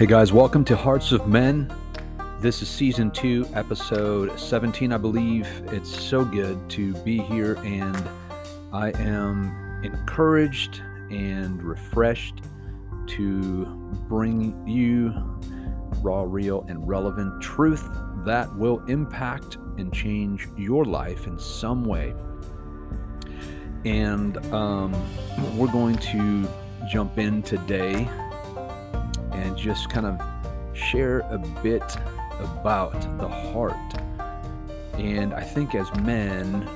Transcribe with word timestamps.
Hey 0.00 0.06
guys, 0.06 0.32
welcome 0.32 0.64
to 0.64 0.76
Hearts 0.76 1.12
of 1.12 1.28
Men. 1.28 1.70
This 2.38 2.62
is 2.62 2.70
season 2.70 3.10
two, 3.10 3.46
episode 3.52 4.40
17, 4.40 4.94
I 4.94 4.96
believe. 4.96 5.46
It's 5.66 5.94
so 5.94 6.24
good 6.24 6.70
to 6.70 6.94
be 7.02 7.18
here, 7.18 7.58
and 7.64 8.08
I 8.72 8.92
am 8.92 9.82
encouraged 9.84 10.80
and 11.10 11.62
refreshed 11.62 12.40
to 13.08 13.66
bring 14.08 14.66
you 14.66 15.12
raw, 16.00 16.24
real, 16.26 16.64
and 16.66 16.88
relevant 16.88 17.42
truth 17.42 17.86
that 18.24 18.50
will 18.56 18.82
impact 18.86 19.58
and 19.76 19.92
change 19.92 20.48
your 20.56 20.86
life 20.86 21.26
in 21.26 21.38
some 21.38 21.84
way. 21.84 22.14
And 23.84 24.38
um, 24.46 24.94
we're 25.58 25.70
going 25.70 25.98
to 25.98 26.48
jump 26.90 27.18
in 27.18 27.42
today 27.42 28.08
and 29.40 29.56
just 29.56 29.88
kind 29.88 30.06
of 30.06 30.20
share 30.76 31.20
a 31.30 31.38
bit 31.62 31.82
about 32.40 33.00
the 33.18 33.28
heart. 33.28 33.74
And 34.94 35.32
I 35.34 35.42
think 35.42 35.74
as 35.74 35.92
men, 36.00 36.68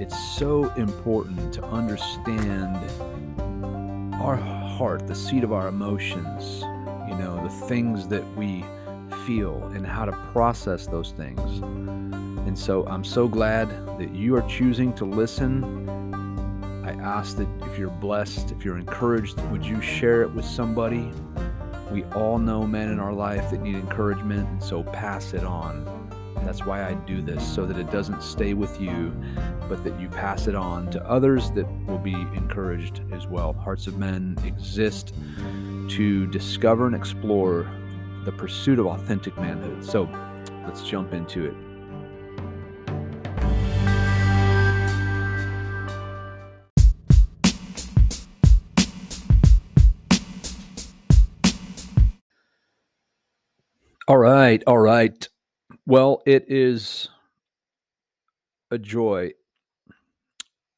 it's 0.00 0.18
so 0.36 0.70
important 0.74 1.52
to 1.54 1.64
understand 1.64 2.76
our 4.14 4.36
heart, 4.36 5.06
the 5.06 5.14
seat 5.14 5.44
of 5.44 5.52
our 5.52 5.68
emotions, 5.68 6.62
you 7.08 7.16
know, 7.16 7.40
the 7.42 7.66
things 7.66 8.08
that 8.08 8.24
we 8.36 8.64
feel 9.26 9.62
and 9.74 9.86
how 9.86 10.04
to 10.04 10.12
process 10.32 10.86
those 10.86 11.12
things. 11.12 11.60
And 12.46 12.58
so 12.58 12.86
I'm 12.86 13.04
so 13.04 13.28
glad 13.28 13.68
that 13.98 14.14
you 14.14 14.34
are 14.36 14.42
choosing 14.42 14.92
to 14.94 15.04
listen. 15.04 15.64
I 16.84 16.92
ask 16.92 17.36
that 17.36 17.48
if 17.62 17.78
you're 17.78 17.90
blessed, 17.90 18.52
if 18.52 18.64
you're 18.64 18.78
encouraged, 18.78 19.40
would 19.50 19.64
you 19.64 19.80
share 19.80 20.22
it 20.22 20.30
with 20.30 20.44
somebody? 20.44 21.10
We 21.94 22.02
all 22.06 22.40
know 22.40 22.66
men 22.66 22.90
in 22.90 22.98
our 22.98 23.12
life 23.12 23.52
that 23.52 23.62
need 23.62 23.76
encouragement, 23.76 24.48
and 24.48 24.60
so 24.60 24.82
pass 24.82 25.32
it 25.32 25.44
on. 25.44 25.86
That's 26.44 26.66
why 26.66 26.84
I 26.84 26.94
do 26.94 27.22
this, 27.22 27.46
so 27.46 27.66
that 27.66 27.78
it 27.78 27.88
doesn't 27.92 28.20
stay 28.20 28.52
with 28.52 28.80
you, 28.80 29.14
but 29.68 29.84
that 29.84 30.00
you 30.00 30.08
pass 30.08 30.48
it 30.48 30.56
on 30.56 30.90
to 30.90 31.08
others 31.08 31.52
that 31.52 31.68
will 31.86 31.98
be 31.98 32.14
encouraged 32.14 33.02
as 33.12 33.28
well. 33.28 33.52
Hearts 33.52 33.86
of 33.86 33.96
Men 33.96 34.36
exist 34.44 35.14
to 35.90 36.26
discover 36.26 36.86
and 36.86 36.96
explore 36.96 37.70
the 38.24 38.32
pursuit 38.32 38.80
of 38.80 38.86
authentic 38.86 39.36
manhood. 39.38 39.84
So 39.84 40.08
let's 40.66 40.82
jump 40.82 41.12
into 41.14 41.44
it. 41.44 41.54
All 54.06 54.18
right, 54.18 54.62
all 54.66 54.78
right. 54.78 55.26
Well, 55.86 56.22
it 56.26 56.44
is 56.48 57.08
a 58.70 58.78
joy. 58.78 59.32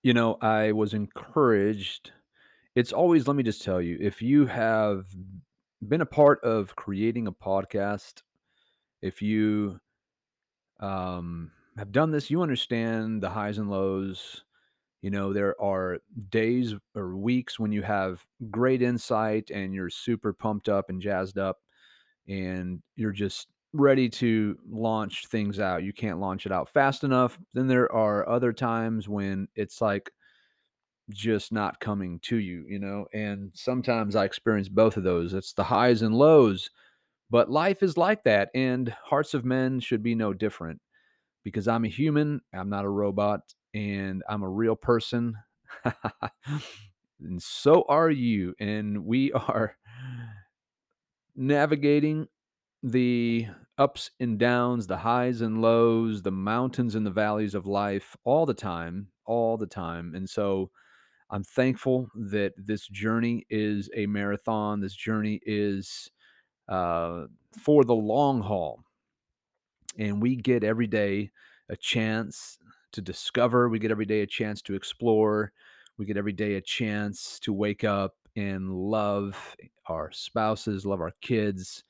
You 0.02 0.14
know, 0.14 0.38
I 0.40 0.72
was 0.72 0.94
encouraged. 0.94 2.12
It's 2.74 2.92
always, 2.92 3.26
let 3.26 3.36
me 3.36 3.42
just 3.42 3.62
tell 3.62 3.80
you, 3.80 3.98
if 4.00 4.22
you 4.22 4.46
have 4.46 5.06
been 5.86 6.00
a 6.02 6.06
part 6.06 6.42
of 6.44 6.76
creating 6.76 7.26
a 7.26 7.32
podcast, 7.32 8.22
if 9.02 9.22
you 9.22 9.80
um, 10.80 11.50
have 11.76 11.92
done 11.92 12.10
this, 12.10 12.30
you 12.30 12.42
understand 12.42 13.22
the 13.22 13.30
highs 13.30 13.58
and 13.58 13.70
lows. 13.70 14.44
You 15.02 15.10
know, 15.10 15.32
there 15.32 15.60
are 15.60 15.98
days 16.30 16.74
or 16.94 17.16
weeks 17.16 17.58
when 17.58 17.72
you 17.72 17.82
have 17.82 18.24
great 18.50 18.82
insight 18.82 19.50
and 19.50 19.74
you're 19.74 19.90
super 19.90 20.32
pumped 20.32 20.68
up 20.68 20.90
and 20.90 21.00
jazzed 21.00 21.38
up 21.38 21.58
and 22.28 22.82
you're 22.96 23.12
just 23.12 23.48
ready 23.72 24.08
to 24.08 24.58
launch 24.68 25.26
things 25.26 25.60
out. 25.60 25.82
You 25.82 25.92
can't 25.92 26.20
launch 26.20 26.46
it 26.46 26.52
out 26.52 26.68
fast 26.68 27.04
enough. 27.04 27.38
Then 27.54 27.66
there 27.66 27.92
are 27.92 28.28
other 28.28 28.52
times 28.52 29.08
when 29.08 29.48
it's 29.54 29.80
like 29.80 30.10
just 31.10 31.52
not 31.52 31.80
coming 31.80 32.18
to 32.20 32.36
you, 32.36 32.64
you 32.68 32.78
know? 32.78 33.06
And 33.12 33.50
sometimes 33.54 34.16
I 34.16 34.24
experience 34.24 34.68
both 34.68 34.96
of 34.96 35.04
those. 35.04 35.34
It's 35.34 35.52
the 35.52 35.64
highs 35.64 36.02
and 36.02 36.14
lows, 36.14 36.70
but 37.30 37.50
life 37.50 37.82
is 37.82 37.96
like 37.96 38.24
that. 38.24 38.50
And 38.54 38.88
Hearts 39.04 39.34
of 39.34 39.44
Men 39.44 39.80
should 39.80 40.02
be 40.02 40.14
no 40.14 40.32
different 40.32 40.80
because 41.44 41.68
I'm 41.68 41.84
a 41.84 41.88
human, 41.88 42.40
I'm 42.52 42.68
not 42.68 42.84
a 42.84 42.88
robot, 42.88 43.40
and 43.72 44.22
I'm 44.28 44.42
a 44.42 44.48
real 44.48 44.74
person. 44.74 45.36
and 47.20 47.40
so 47.40 47.84
are 47.88 48.10
you. 48.10 48.54
And 48.58 49.04
we 49.04 49.32
are 49.32 49.76
navigating 51.36 52.28
the 52.82 53.46
ups 53.78 54.10
and 54.20 54.38
downs, 54.38 54.86
the 54.86 54.98
highs 54.98 55.40
and 55.40 55.60
lows, 55.60 56.22
the 56.22 56.30
mountains 56.30 56.94
and 56.94 57.06
the 57.06 57.10
valleys 57.10 57.54
of 57.54 57.66
life 57.66 58.16
all 58.24 58.46
the 58.46 58.54
time, 58.54 59.08
all 59.26 59.56
the 59.56 59.66
time. 59.66 60.14
And 60.14 60.28
so 60.28 60.70
I'm 61.30 61.44
thankful 61.44 62.08
that 62.14 62.52
this 62.56 62.88
journey 62.88 63.44
is 63.50 63.90
a 63.94 64.06
marathon. 64.06 64.80
This 64.80 64.94
journey 64.94 65.40
is 65.44 66.10
uh, 66.68 67.26
for 67.58 67.84
the 67.84 67.94
long 67.94 68.40
haul. 68.40 68.84
And 69.98 70.22
we 70.22 70.36
get 70.36 70.62
every 70.62 70.86
day 70.86 71.30
a 71.68 71.76
chance 71.76 72.58
to 72.92 73.00
discover, 73.00 73.68
we 73.68 73.78
get 73.78 73.90
every 73.90 74.06
day 74.06 74.20
a 74.20 74.26
chance 74.26 74.62
to 74.62 74.74
explore, 74.74 75.52
we 75.98 76.06
get 76.06 76.16
every 76.16 76.32
day 76.32 76.54
a 76.54 76.60
chance 76.60 77.40
to 77.40 77.52
wake 77.52 77.84
up 77.84 78.14
and 78.36 78.70
love 78.70 79.56
our 79.86 80.12
spouses, 80.12 80.84
love 80.86 81.00
our 81.00 81.12
kids, 81.20 81.82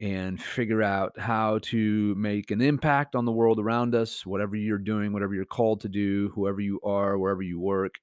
and 0.00 0.42
figure 0.42 0.82
out 0.82 1.18
how 1.18 1.58
to 1.62 2.14
make 2.16 2.50
an 2.50 2.60
impact 2.60 3.14
on 3.14 3.24
the 3.24 3.32
world 3.32 3.58
around 3.58 3.94
us, 3.94 4.26
whatever 4.26 4.56
you're 4.56 4.78
doing, 4.78 5.12
whatever 5.12 5.34
you're 5.34 5.44
called 5.44 5.80
to 5.80 5.88
do, 5.88 6.30
whoever 6.34 6.60
you 6.60 6.80
are, 6.82 7.16
wherever 7.18 7.42
you 7.42 7.58
work. 7.58 7.94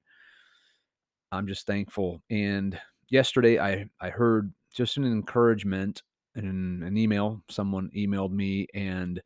I'm 1.32 1.48
just 1.48 1.68
thankful. 1.68 2.22
And 2.30 2.80
yesterday 3.10 3.60
I, 3.60 3.90
I 4.00 4.10
heard 4.10 4.54
just 4.74 4.98
an 4.98 5.06
encouragement 5.06 6.02
in 6.36 6.82
an 6.84 6.98
email. 6.98 7.44
Someone 7.50 7.92
emailed 7.96 8.32
me 8.32 8.68
and 8.74 9.22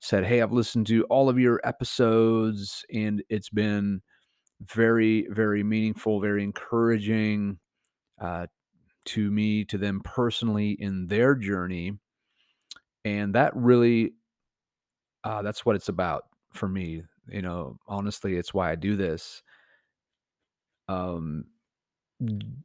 said, 0.00 0.24
Hey, 0.24 0.40
I've 0.40 0.52
listened 0.52 0.86
to 0.88 1.04
all 1.04 1.28
of 1.28 1.38
your 1.38 1.60
episodes 1.64 2.84
and 2.92 3.22
it's 3.28 3.50
been 3.50 4.02
very, 4.60 5.26
very 5.30 5.64
meaningful, 5.64 6.20
very 6.20 6.44
encouraging 6.44 7.58
uh, 8.20 8.46
to 9.06 9.30
me, 9.30 9.64
to 9.64 9.78
them 9.78 10.00
personally 10.04 10.72
in 10.72 11.06
their 11.06 11.34
journey. 11.34 11.98
And 13.04 13.34
that 13.34 13.56
really, 13.56 14.14
uh, 15.24 15.42
that's 15.42 15.64
what 15.64 15.76
it's 15.76 15.88
about 15.88 16.24
for 16.52 16.68
me. 16.68 17.02
You 17.28 17.42
know, 17.42 17.78
honestly, 17.86 18.36
it's 18.36 18.52
why 18.52 18.70
I 18.70 18.74
do 18.74 18.96
this. 18.96 19.42
Um, 20.88 21.44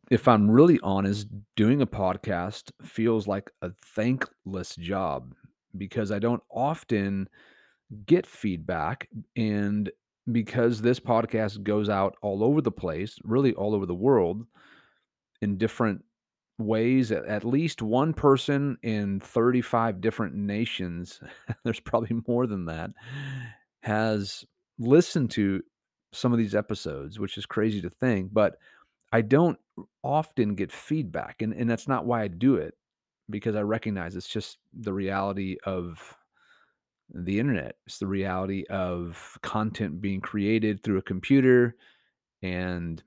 if 0.10 0.28
I'm 0.28 0.50
really 0.50 0.80
honest, 0.82 1.28
doing 1.56 1.82
a 1.82 1.88
podcast 1.88 2.72
feels 2.82 3.28
like 3.28 3.52
a 3.62 3.72
thankless 3.96 4.76
job 4.76 5.36
because 5.78 6.12
I 6.12 6.20
don't 6.20 6.42
often 6.50 7.30
get 8.06 8.26
feedback. 8.26 9.08
And 9.36 9.92
because 10.32 10.82
this 10.82 11.00
podcast 11.00 11.64
goes 11.64 11.90
out 11.90 12.16
all 12.22 12.44
over 12.44 12.62
the 12.62 12.72
place, 12.72 13.18
really 13.24 13.54
all 13.54 13.76
over 13.76 13.86
the 13.86 13.94
world 13.94 14.46
in 15.44 15.58
different 15.58 16.06
ways, 16.58 17.12
at 17.12 17.44
least 17.44 17.82
one 17.82 18.14
person 18.14 18.78
in 18.82 19.20
35 19.20 20.00
different 20.00 20.34
nations, 20.36 21.20
there's 21.64 21.82
probably 21.82 22.18
more 22.28 22.48
than 22.48 22.66
that, 22.66 22.92
has 23.82 24.46
listened 24.80 25.30
to 25.32 25.62
some 26.14 26.32
of 26.32 26.38
these 26.38 26.56
episodes, 26.56 27.20
which 27.20 27.38
is 27.38 27.46
crazy 27.46 27.82
to 27.82 27.90
think. 27.90 28.34
But 28.34 28.56
I 29.12 29.20
don't 29.20 29.60
often 30.02 30.56
get 30.56 30.72
feedback, 30.72 31.42
and, 31.42 31.54
and 31.54 31.70
that's 31.70 31.88
not 31.88 32.06
why 32.06 32.22
I 32.22 32.30
do 32.30 32.56
it 32.56 32.76
because 33.30 33.56
I 33.56 33.62
recognize 33.62 34.16
it's 34.16 34.28
just 34.28 34.60
the 34.74 34.94
reality 34.94 35.58
of 35.66 36.16
the 37.14 37.38
internet. 37.38 37.76
It's 37.86 38.00
the 38.00 38.08
reality 38.08 38.64
of 38.70 39.38
content 39.42 40.00
being 40.00 40.22
created 40.22 40.84
through 40.84 41.00
a 41.00 41.04
computer 41.04 41.76
and 42.42 43.02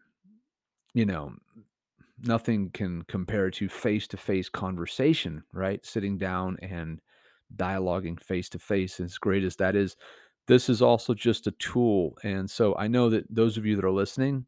you 0.94 1.04
know 1.04 1.34
nothing 2.22 2.70
can 2.70 3.02
compare 3.02 3.50
to 3.50 3.68
face 3.68 4.06
to 4.08 4.16
face 4.16 4.48
conversation, 4.48 5.42
right? 5.52 5.84
Sitting 5.84 6.18
down 6.18 6.56
and 6.62 7.00
dialoguing 7.54 8.20
face 8.20 8.48
to 8.50 8.58
face, 8.58 9.00
as 9.00 9.18
great 9.18 9.44
as 9.44 9.56
that 9.56 9.76
is, 9.76 9.96
this 10.48 10.68
is 10.68 10.80
also 10.80 11.14
just 11.14 11.46
a 11.46 11.52
tool. 11.52 12.16
And 12.22 12.50
so 12.50 12.74
I 12.76 12.88
know 12.88 13.10
that 13.10 13.24
those 13.28 13.56
of 13.56 13.66
you 13.66 13.76
that 13.76 13.84
are 13.84 13.90
listening, 13.90 14.46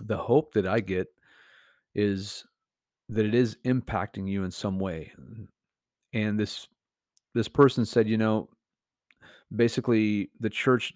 the 0.00 0.16
hope 0.16 0.54
that 0.54 0.66
I 0.66 0.80
get 0.80 1.08
is 1.94 2.44
that 3.08 3.24
it 3.24 3.34
is 3.34 3.56
impacting 3.64 4.28
you 4.28 4.44
in 4.44 4.50
some 4.50 4.78
way. 4.78 5.12
And 6.12 6.38
this 6.38 6.68
this 7.34 7.48
person 7.48 7.84
said, 7.84 8.08
you 8.08 8.16
know, 8.16 8.48
basically 9.54 10.30
the 10.40 10.50
church 10.50 10.94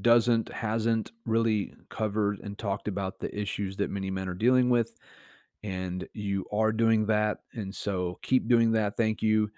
doesn't 0.00 0.52
hasn't 0.52 1.10
really 1.26 1.74
covered 1.88 2.38
and 2.40 2.56
talked 2.56 2.86
about 2.88 3.18
the 3.18 3.36
issues 3.36 3.76
that 3.76 3.90
many 3.90 4.10
men 4.10 4.28
are 4.28 4.34
dealing 4.34 4.70
with 4.70 4.94
and 5.64 6.08
you 6.12 6.44
are 6.52 6.72
doing 6.72 7.06
that, 7.06 7.38
and 7.52 7.74
so 7.74 8.18
keep 8.22 8.48
doing 8.48 8.72
that. 8.72 8.96
Thank 8.96 9.22
you. 9.22 9.50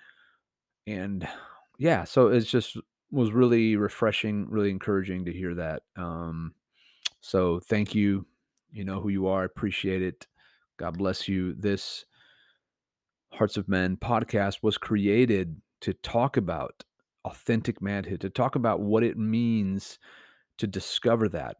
And 0.86 1.26
yeah, 1.78 2.04
so 2.04 2.28
it's 2.28 2.50
just 2.50 2.76
was 3.10 3.32
really 3.32 3.76
refreshing, 3.76 4.46
really 4.50 4.70
encouraging 4.70 5.24
to 5.24 5.32
hear 5.32 5.54
that. 5.54 5.82
Um, 5.96 6.54
so 7.20 7.60
thank 7.60 7.94
you. 7.94 8.26
You 8.70 8.84
know 8.84 9.00
who 9.00 9.08
you 9.08 9.28
are. 9.28 9.44
Appreciate 9.44 10.02
it. 10.02 10.26
God 10.76 10.98
bless 10.98 11.28
you. 11.28 11.54
This 11.54 12.04
Hearts 13.32 13.56
of 13.56 13.68
Men 13.68 13.96
podcast 13.96 14.58
was 14.62 14.78
created 14.78 15.60
to 15.80 15.94
talk 15.94 16.36
about 16.36 16.84
authentic 17.24 17.80
manhood, 17.82 18.20
to 18.20 18.30
talk 18.30 18.56
about 18.56 18.80
what 18.80 19.02
it 19.02 19.16
means 19.16 19.98
to 20.58 20.66
discover 20.66 21.28
that 21.28 21.56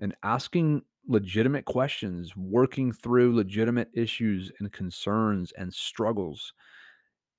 and 0.00 0.14
asking 0.22 0.82
legitimate 1.06 1.64
questions, 1.64 2.36
working 2.36 2.92
through 2.92 3.34
legitimate 3.34 3.88
issues 3.94 4.52
and 4.60 4.72
concerns 4.72 5.52
and 5.52 5.72
struggles, 5.72 6.52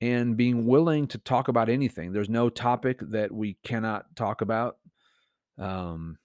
and 0.01 0.35
being 0.35 0.65
willing 0.65 1.07
to 1.07 1.17
talk 1.19 1.47
about 1.47 1.69
anything. 1.69 2.11
There's 2.11 2.29
no 2.29 2.49
topic 2.49 2.99
that 3.01 3.31
we 3.31 3.57
cannot 3.63 4.15
talk 4.15 4.41
about, 4.41 4.77
um, 5.57 6.17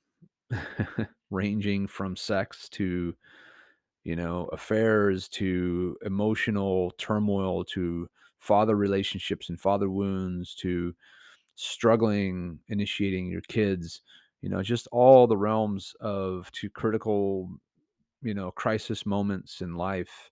ranging 1.30 1.86
from 1.86 2.16
sex 2.16 2.68
to 2.70 3.14
you 4.06 4.14
know, 4.14 4.44
affairs 4.52 5.28
to 5.28 5.96
emotional 6.04 6.92
turmoil 6.92 7.64
to 7.64 8.08
father 8.38 8.76
relationships 8.76 9.48
and 9.48 9.60
father 9.60 9.90
wounds 9.90 10.54
to 10.54 10.94
struggling 11.56 12.60
initiating 12.68 13.26
your 13.26 13.40
kids, 13.42 14.02
you 14.42 14.48
know, 14.48 14.62
just 14.62 14.86
all 14.92 15.26
the 15.26 15.36
realms 15.36 15.94
of 16.00 16.50
to 16.52 16.70
critical, 16.70 17.50
you 18.22 18.34
know, 18.34 18.50
crisis 18.52 19.04
moments 19.04 19.60
in 19.60 19.74
life 19.74 20.30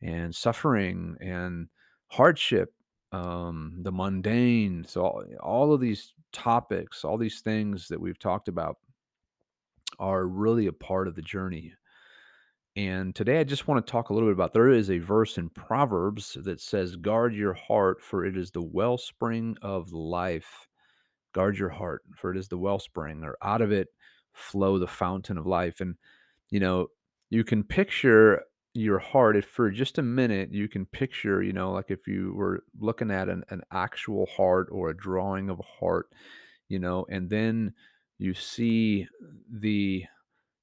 and 0.00 0.34
suffering 0.34 1.16
and 1.20 1.68
hardship, 2.08 2.72
um, 3.12 3.74
the 3.82 3.92
mundane. 3.92 4.84
So 4.88 5.02
all, 5.02 5.24
all 5.42 5.74
of 5.74 5.80
these 5.80 6.14
topics, 6.32 7.04
all 7.04 7.18
these 7.18 7.40
things 7.40 7.88
that 7.88 8.00
we've 8.00 8.18
talked 8.18 8.48
about 8.48 8.78
are 9.98 10.26
really 10.26 10.66
a 10.66 10.72
part 10.72 11.06
of 11.06 11.14
the 11.14 11.22
journey 11.22 11.74
and 12.76 13.14
today 13.14 13.40
I 13.40 13.44
just 13.44 13.68
want 13.68 13.84
to 13.84 13.90
talk 13.90 14.08
a 14.08 14.14
little 14.14 14.28
bit 14.28 14.34
about 14.34 14.54
there 14.54 14.70
is 14.70 14.90
a 14.90 14.98
verse 14.98 15.36
in 15.36 15.50
Proverbs 15.50 16.36
that 16.42 16.60
says, 16.60 16.96
Guard 16.96 17.34
your 17.34 17.52
heart, 17.52 18.00
for 18.02 18.24
it 18.24 18.36
is 18.36 18.50
the 18.50 18.62
wellspring 18.62 19.56
of 19.60 19.92
life. 19.92 20.68
Guard 21.34 21.58
your 21.58 21.68
heart, 21.68 22.02
for 22.16 22.30
it 22.30 22.38
is 22.38 22.48
the 22.48 22.58
wellspring, 22.58 23.24
or 23.24 23.36
out 23.42 23.60
of 23.60 23.72
it 23.72 23.88
flow 24.32 24.78
the 24.78 24.86
fountain 24.86 25.36
of 25.36 25.46
life. 25.46 25.80
And, 25.80 25.96
you 26.50 26.60
know, 26.60 26.88
you 27.30 27.44
can 27.44 27.62
picture 27.62 28.42
your 28.74 28.98
heart 28.98 29.36
if 29.36 29.44
for 29.44 29.70
just 29.70 29.98
a 29.98 30.02
minute 30.02 30.50
you 30.50 30.66
can 30.66 30.86
picture 30.86 31.42
you 31.42 31.52
know 31.52 31.72
like 31.72 31.90
if 31.90 32.06
you 32.06 32.32
were 32.34 32.64
looking 32.80 33.10
at 33.10 33.28
an, 33.28 33.44
an 33.50 33.60
actual 33.70 34.26
heart 34.26 34.68
or 34.72 34.88
a 34.88 34.96
drawing 34.96 35.50
of 35.50 35.60
a 35.60 35.78
heart 35.80 36.06
you 36.68 36.78
know 36.78 37.04
and 37.10 37.28
then 37.28 37.72
you 38.18 38.32
see 38.32 39.06
the 39.50 40.02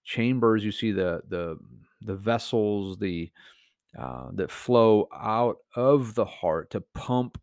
chambers, 0.09 0.65
you 0.65 0.71
see 0.71 0.91
the 0.91 1.21
the 1.27 1.57
the 2.01 2.15
vessels, 2.15 2.97
the 2.97 3.31
uh, 3.97 4.29
that 4.33 4.51
flow 4.51 5.07
out 5.13 5.57
of 5.75 6.15
the 6.15 6.25
heart 6.25 6.71
to 6.71 6.81
pump 6.81 7.39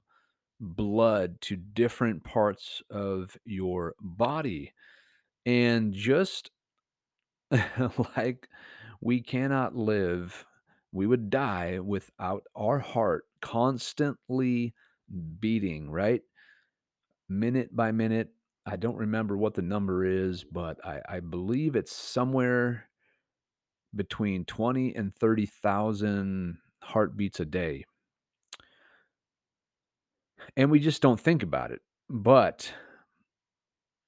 blood 0.60 1.40
to 1.42 1.56
different 1.56 2.24
parts 2.24 2.82
of 2.90 3.36
your 3.44 3.94
body. 4.00 4.72
And 5.44 5.92
just 5.94 6.50
like 8.16 8.48
we 9.00 9.20
cannot 9.20 9.76
live, 9.76 10.46
we 10.92 11.06
would 11.06 11.30
die 11.30 11.78
without 11.78 12.44
our 12.56 12.78
heart 12.78 13.26
constantly 13.40 14.74
beating, 15.40 15.90
right? 15.90 16.22
Minute 17.28 17.74
by 17.74 17.92
minute. 17.92 18.30
I 18.66 18.76
don't 18.76 18.96
remember 18.96 19.36
what 19.36 19.54
the 19.54 19.62
number 19.62 20.04
is, 20.04 20.44
but 20.44 20.84
I, 20.84 21.00
I 21.08 21.20
believe 21.20 21.76
it's 21.76 21.94
somewhere 21.94 22.88
between 23.94 24.44
20 24.44 24.94
and 24.94 25.14
30,000 25.14 26.58
heartbeats 26.82 27.40
a 27.40 27.44
day. 27.44 27.84
And 30.56 30.70
we 30.70 30.80
just 30.80 31.00
don't 31.00 31.20
think 31.20 31.42
about 31.42 31.70
it. 31.70 31.80
But 32.08 32.72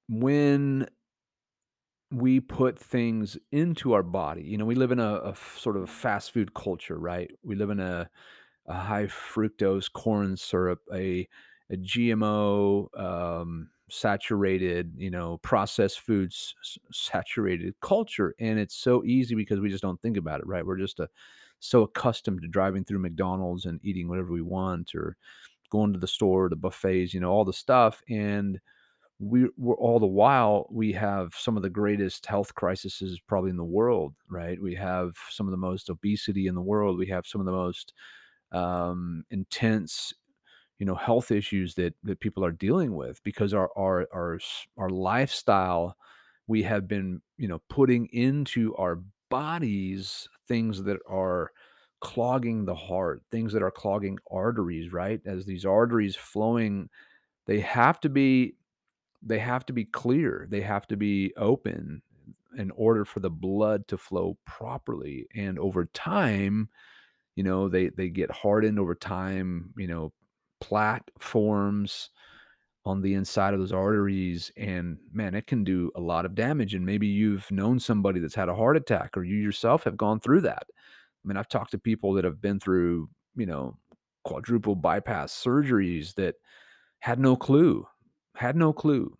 when 0.07 0.87
we 2.11 2.39
put 2.39 2.77
things 2.79 3.37
into 3.51 3.93
our 3.93 4.03
body, 4.03 4.43
you 4.43 4.57
know, 4.57 4.65
we 4.65 4.75
live 4.75 4.91
in 4.91 4.99
a 4.99 5.33
sort 5.57 5.77
of 5.77 5.89
fast 5.89 6.31
food 6.31 6.53
culture, 6.53 6.97
right? 6.97 7.29
We 7.43 7.55
live 7.55 7.69
in 7.69 7.79
a, 7.79 8.09
a 8.67 8.73
high 8.73 9.05
fructose 9.05 9.91
corn 9.91 10.37
syrup, 10.37 10.79
a, 10.93 11.27
a 11.71 11.77
GMO 11.77 12.87
um, 12.99 13.69
saturated, 13.89 14.93
you 14.97 15.09
know, 15.09 15.37
processed 15.37 15.99
foods 16.01 16.55
saturated 16.91 17.75
culture. 17.81 18.35
And 18.39 18.59
it's 18.59 18.75
so 18.75 19.03
easy 19.03 19.35
because 19.35 19.59
we 19.59 19.69
just 19.69 19.83
don't 19.83 20.01
think 20.01 20.17
about 20.17 20.39
it, 20.39 20.47
right? 20.47 20.65
We're 20.65 20.77
just 20.77 20.99
a, 20.99 21.09
so 21.59 21.83
accustomed 21.83 22.41
to 22.41 22.47
driving 22.47 22.83
through 22.83 22.99
McDonald's 22.99 23.65
and 23.65 23.79
eating 23.83 24.07
whatever 24.07 24.31
we 24.31 24.41
want 24.41 24.95
or 24.95 25.17
going 25.69 25.93
to 25.93 25.99
the 25.99 26.07
store, 26.07 26.49
the 26.49 26.55
buffets, 26.55 27.13
you 27.13 27.19
know, 27.19 27.31
all 27.31 27.45
the 27.45 27.53
stuff. 27.53 28.01
And 28.09 28.59
we 29.19 29.49
we're 29.57 29.75
all 29.75 29.99
the 29.99 30.07
while 30.07 30.65
we 30.71 30.93
have 30.93 31.33
some 31.35 31.57
of 31.57 31.63
the 31.63 31.69
greatest 31.69 32.25
health 32.25 32.55
crises 32.55 33.19
probably 33.27 33.49
in 33.49 33.57
the 33.57 33.63
world, 33.63 34.13
right? 34.29 34.61
We 34.61 34.75
have 34.75 35.11
some 35.29 35.45
of 35.47 35.51
the 35.51 35.57
most 35.57 35.89
obesity 35.89 36.47
in 36.47 36.55
the 36.55 36.61
world. 36.61 36.97
We 36.97 37.07
have 37.07 37.27
some 37.27 37.41
of 37.41 37.45
the 37.45 37.51
most 37.51 37.93
um, 38.51 39.25
intense, 39.29 40.13
you 40.79 40.85
know, 40.85 40.95
health 40.95 41.31
issues 41.31 41.75
that 41.75 41.93
that 42.03 42.19
people 42.21 42.43
are 42.45 42.51
dealing 42.51 42.95
with 42.95 43.21
because 43.23 43.53
our 43.53 43.69
our 43.77 44.07
our 44.13 44.39
our 44.77 44.89
lifestyle 44.89 45.97
we 46.47 46.63
have 46.63 46.87
been, 46.87 47.21
you 47.37 47.47
know, 47.47 47.61
putting 47.69 48.07
into 48.07 48.75
our 48.75 49.01
bodies 49.29 50.27
things 50.47 50.83
that 50.83 50.97
are 51.07 51.51
clogging 52.01 52.65
the 52.65 52.75
heart, 52.75 53.21
things 53.29 53.53
that 53.53 53.61
are 53.61 53.71
clogging 53.71 54.17
arteries, 54.31 54.91
right? 54.91 55.21
As 55.25 55.45
these 55.45 55.65
arteries 55.65 56.15
flowing, 56.15 56.89
they 57.47 57.59
have 57.61 57.99
to 58.01 58.09
be 58.09 58.55
they 59.21 59.39
have 59.39 59.65
to 59.65 59.73
be 59.73 59.85
clear, 59.85 60.47
they 60.49 60.61
have 60.61 60.87
to 60.87 60.97
be 60.97 61.33
open 61.37 62.01
in 62.57 62.71
order 62.71 63.05
for 63.05 63.19
the 63.19 63.29
blood 63.29 63.87
to 63.89 63.97
flow 63.97 64.37
properly, 64.45 65.27
and 65.35 65.59
over 65.59 65.85
time, 65.85 66.69
you 67.35 67.43
know, 67.43 67.69
they 67.69 67.89
they 67.89 68.09
get 68.09 68.31
hardened 68.31 68.79
over 68.79 68.95
time, 68.95 69.73
you 69.77 69.87
know, 69.87 70.13
plaque 70.61 71.09
forms 71.19 72.09
on 72.85 73.01
the 73.01 73.13
inside 73.13 73.53
of 73.53 73.59
those 73.59 73.73
arteries, 73.73 74.51
and 74.57 74.97
man, 75.11 75.35
it 75.35 75.47
can 75.47 75.63
do 75.63 75.91
a 75.95 75.99
lot 76.01 76.25
of 76.25 76.35
damage, 76.35 76.73
and 76.73 76.85
maybe 76.85 77.07
you've 77.07 77.49
known 77.51 77.79
somebody 77.79 78.19
that's 78.19 78.35
had 78.35 78.49
a 78.49 78.55
heart 78.55 78.77
attack 78.77 79.17
or 79.17 79.23
you 79.23 79.35
yourself 79.35 79.83
have 79.83 79.97
gone 79.97 80.19
through 80.19 80.41
that. 80.41 80.63
I 80.69 81.27
mean, 81.27 81.37
I've 81.37 81.49
talked 81.49 81.71
to 81.71 81.77
people 81.77 82.13
that 82.13 82.25
have 82.25 82.41
been 82.41 82.59
through, 82.59 83.09
you 83.35 83.45
know, 83.45 83.77
quadruple 84.23 84.75
bypass 84.75 85.33
surgeries 85.33 86.15
that 86.15 86.35
had 86.99 87.19
no 87.19 87.35
clue, 87.35 87.87
had 88.35 88.55
no 88.55 88.71
clue 88.73 89.15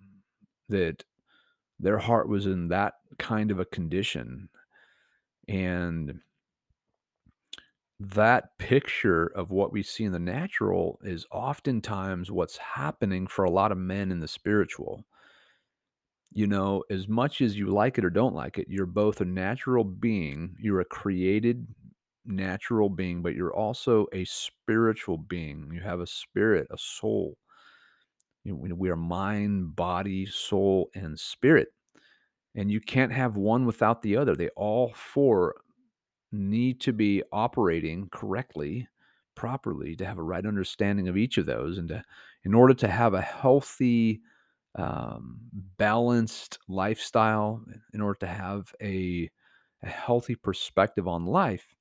that 0.69 1.03
their 1.79 1.97
heart 1.97 2.29
was 2.29 2.45
in 2.45 2.69
that 2.69 2.95
kind 3.17 3.51
of 3.51 3.59
a 3.59 3.65
condition. 3.65 4.49
And 5.47 6.19
that 7.99 8.57
picture 8.57 9.27
of 9.35 9.51
what 9.51 9.73
we 9.73 9.83
see 9.83 10.05
in 10.05 10.11
the 10.13 10.19
natural 10.19 10.99
is 11.03 11.25
oftentimes 11.31 12.31
what's 12.31 12.57
happening 12.57 13.27
for 13.27 13.43
a 13.43 13.51
lot 13.51 13.71
of 13.71 13.77
men 13.77 14.11
in 14.11 14.19
the 14.19 14.27
spiritual. 14.27 15.05
You 16.31 16.47
know, 16.47 16.83
as 16.89 17.07
much 17.07 17.41
as 17.41 17.57
you 17.57 17.67
like 17.67 17.97
it 17.97 18.05
or 18.05 18.09
don't 18.09 18.35
like 18.35 18.57
it, 18.57 18.67
you're 18.69 18.85
both 18.85 19.19
a 19.19 19.25
natural 19.25 19.83
being, 19.83 20.55
you're 20.59 20.79
a 20.79 20.85
created 20.85 21.67
natural 22.25 22.87
being, 22.87 23.21
but 23.21 23.35
you're 23.35 23.55
also 23.55 24.07
a 24.13 24.23
spiritual 24.25 25.17
being. 25.17 25.69
You 25.73 25.81
have 25.81 25.99
a 25.99 26.07
spirit, 26.07 26.67
a 26.71 26.77
soul. 26.77 27.37
You 28.45 28.53
know, 28.53 28.75
we 28.75 28.89
are 28.89 28.95
mind, 28.95 29.75
body, 29.75 30.25
soul, 30.25 30.89
and 30.95 31.19
spirit. 31.19 31.69
And 32.55 32.71
you 32.71 32.79
can't 32.79 33.11
have 33.11 33.35
one 33.35 33.65
without 33.65 34.01
the 34.01 34.15
other. 34.15 34.35
They 34.35 34.49
all 34.49 34.93
four 34.95 35.55
need 36.31 36.79
to 36.81 36.93
be 36.93 37.23
operating 37.31 38.09
correctly, 38.11 38.87
properly 39.35 39.95
to 39.95 40.05
have 40.05 40.17
a 40.17 40.23
right 40.23 40.45
understanding 40.45 41.07
of 41.07 41.17
each 41.17 41.37
of 41.37 41.45
those 41.45 41.77
and 41.77 41.89
to 41.89 42.03
in 42.43 42.53
order 42.53 42.73
to 42.73 42.87
have 42.87 43.13
a 43.13 43.21
healthy, 43.21 44.21
um, 44.75 45.39
balanced 45.77 46.59
lifestyle, 46.67 47.63
in 47.93 48.01
order 48.01 48.19
to 48.19 48.27
have 48.27 48.73
a 48.81 49.29
a 49.83 49.87
healthy 49.87 50.35
perspective 50.35 51.07
on 51.07 51.25
life, 51.25 51.73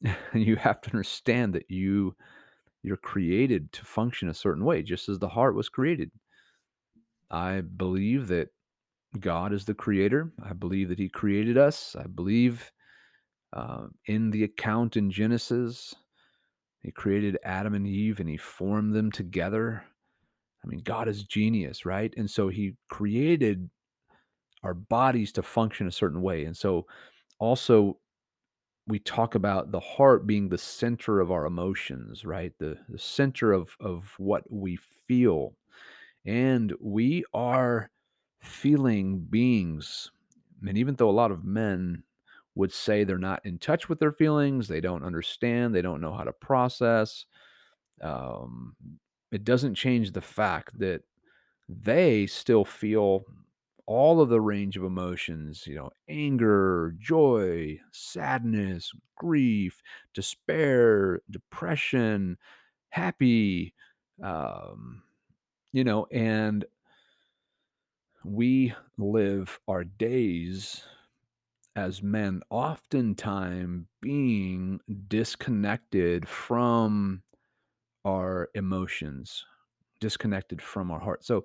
you 0.34 0.56
have 0.56 0.80
to 0.82 0.90
understand 0.90 1.54
that 1.54 1.70
you 1.70 2.14
you're 2.82 2.96
created 2.96 3.72
to 3.72 3.84
function 3.84 4.28
a 4.28 4.34
certain 4.34 4.64
way, 4.64 4.82
just 4.82 5.08
as 5.08 5.18
the 5.18 5.28
heart 5.28 5.54
was 5.54 5.68
created. 5.68 6.10
I 7.30 7.60
believe 7.60 8.28
that 8.28 8.48
God 9.18 9.52
is 9.52 9.64
the 9.64 9.74
creator. 9.74 10.32
I 10.42 10.52
believe 10.52 10.88
that 10.90 10.98
he 10.98 11.08
created 11.08 11.58
us. 11.58 11.96
I 11.98 12.06
believe 12.06 12.72
Uh, 13.52 13.86
in 14.06 14.30
the 14.30 14.44
account 14.44 14.96
in 14.96 15.10
Genesis, 15.10 15.94
he 16.80 16.90
created 16.90 17.38
Adam 17.44 17.74
and 17.74 17.86
Eve 17.86 18.20
and 18.20 18.28
he 18.28 18.36
formed 18.36 18.94
them 18.94 19.10
together. 19.10 19.84
I 20.64 20.68
mean, 20.68 20.80
God 20.80 21.08
is 21.08 21.24
genius, 21.24 21.84
right? 21.86 22.12
And 22.16 22.30
so 22.30 22.48
he 22.48 22.74
created 22.88 23.68
our 24.62 24.74
bodies 24.74 25.32
to 25.32 25.42
function 25.42 25.86
a 25.86 25.92
certain 25.92 26.20
way. 26.20 26.44
And 26.44 26.56
so 26.56 26.86
also 27.38 27.98
we 28.86 28.98
talk 28.98 29.34
about 29.34 29.70
the 29.70 29.80
heart 29.80 30.26
being 30.26 30.48
the 30.48 30.58
center 30.58 31.20
of 31.20 31.30
our 31.30 31.46
emotions, 31.46 32.24
right? 32.24 32.52
The 32.58 32.78
the 32.88 32.98
center 32.98 33.52
of 33.52 33.76
of 33.80 34.14
what 34.18 34.44
we 34.50 34.78
feel. 35.06 35.54
And 36.24 36.74
we 36.80 37.24
are 37.34 37.90
feeling 38.42 39.20
beings. 39.20 40.10
And 40.66 40.76
even 40.76 40.96
though 40.96 41.10
a 41.10 41.12
lot 41.12 41.30
of 41.30 41.44
men 41.44 42.02
would 42.58 42.72
say 42.72 43.04
they're 43.04 43.18
not 43.18 43.46
in 43.46 43.58
touch 43.58 43.88
with 43.88 44.00
their 44.00 44.12
feelings, 44.12 44.68
they 44.68 44.82
don't 44.82 45.04
understand, 45.04 45.74
they 45.74 45.82
don't 45.82 46.02
know 46.02 46.12
how 46.12 46.24
to 46.24 46.32
process, 46.34 47.24
um, 48.02 48.76
it 49.32 49.44
doesn't 49.44 49.74
change 49.74 50.12
the 50.12 50.20
fact 50.20 50.78
that 50.78 51.02
they 51.68 52.26
still 52.26 52.64
feel 52.64 53.24
all 53.86 54.20
of 54.20 54.28
the 54.28 54.40
range 54.40 54.76
of 54.76 54.84
emotions, 54.84 55.66
you 55.66 55.74
know, 55.74 55.90
anger, 56.08 56.94
joy, 56.98 57.80
sadness, 57.92 58.92
grief, 59.16 59.82
despair, 60.14 61.22
depression, 61.30 62.36
happy, 62.90 63.74
um, 64.22 65.02
you 65.72 65.84
know, 65.84 66.06
and 66.12 66.64
we 68.24 68.74
live 68.96 69.58
our 69.68 69.84
days 69.84 70.82
as 71.78 72.02
men 72.02 72.42
oftentimes 72.50 73.86
being 74.02 74.80
disconnected 75.06 76.28
from 76.28 77.22
our 78.04 78.48
emotions, 78.54 79.44
disconnected 80.00 80.60
from 80.60 80.90
our 80.90 80.98
heart. 80.98 81.24
So 81.24 81.44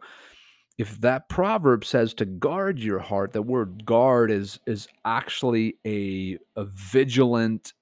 if 0.79 0.99
that 1.01 1.29
proverb 1.29 1.85
says 1.85 2.15
to 2.15 2.25
guard 2.25 2.79
your 2.79 2.97
heart, 2.99 3.31
the 3.31 3.43
word 3.43 3.85
guard 3.85 4.31
is 4.31 4.59
is 4.65 4.87
actually 5.05 5.77
a 5.85 6.39
a 6.55 6.65
vigilant, 6.65 7.73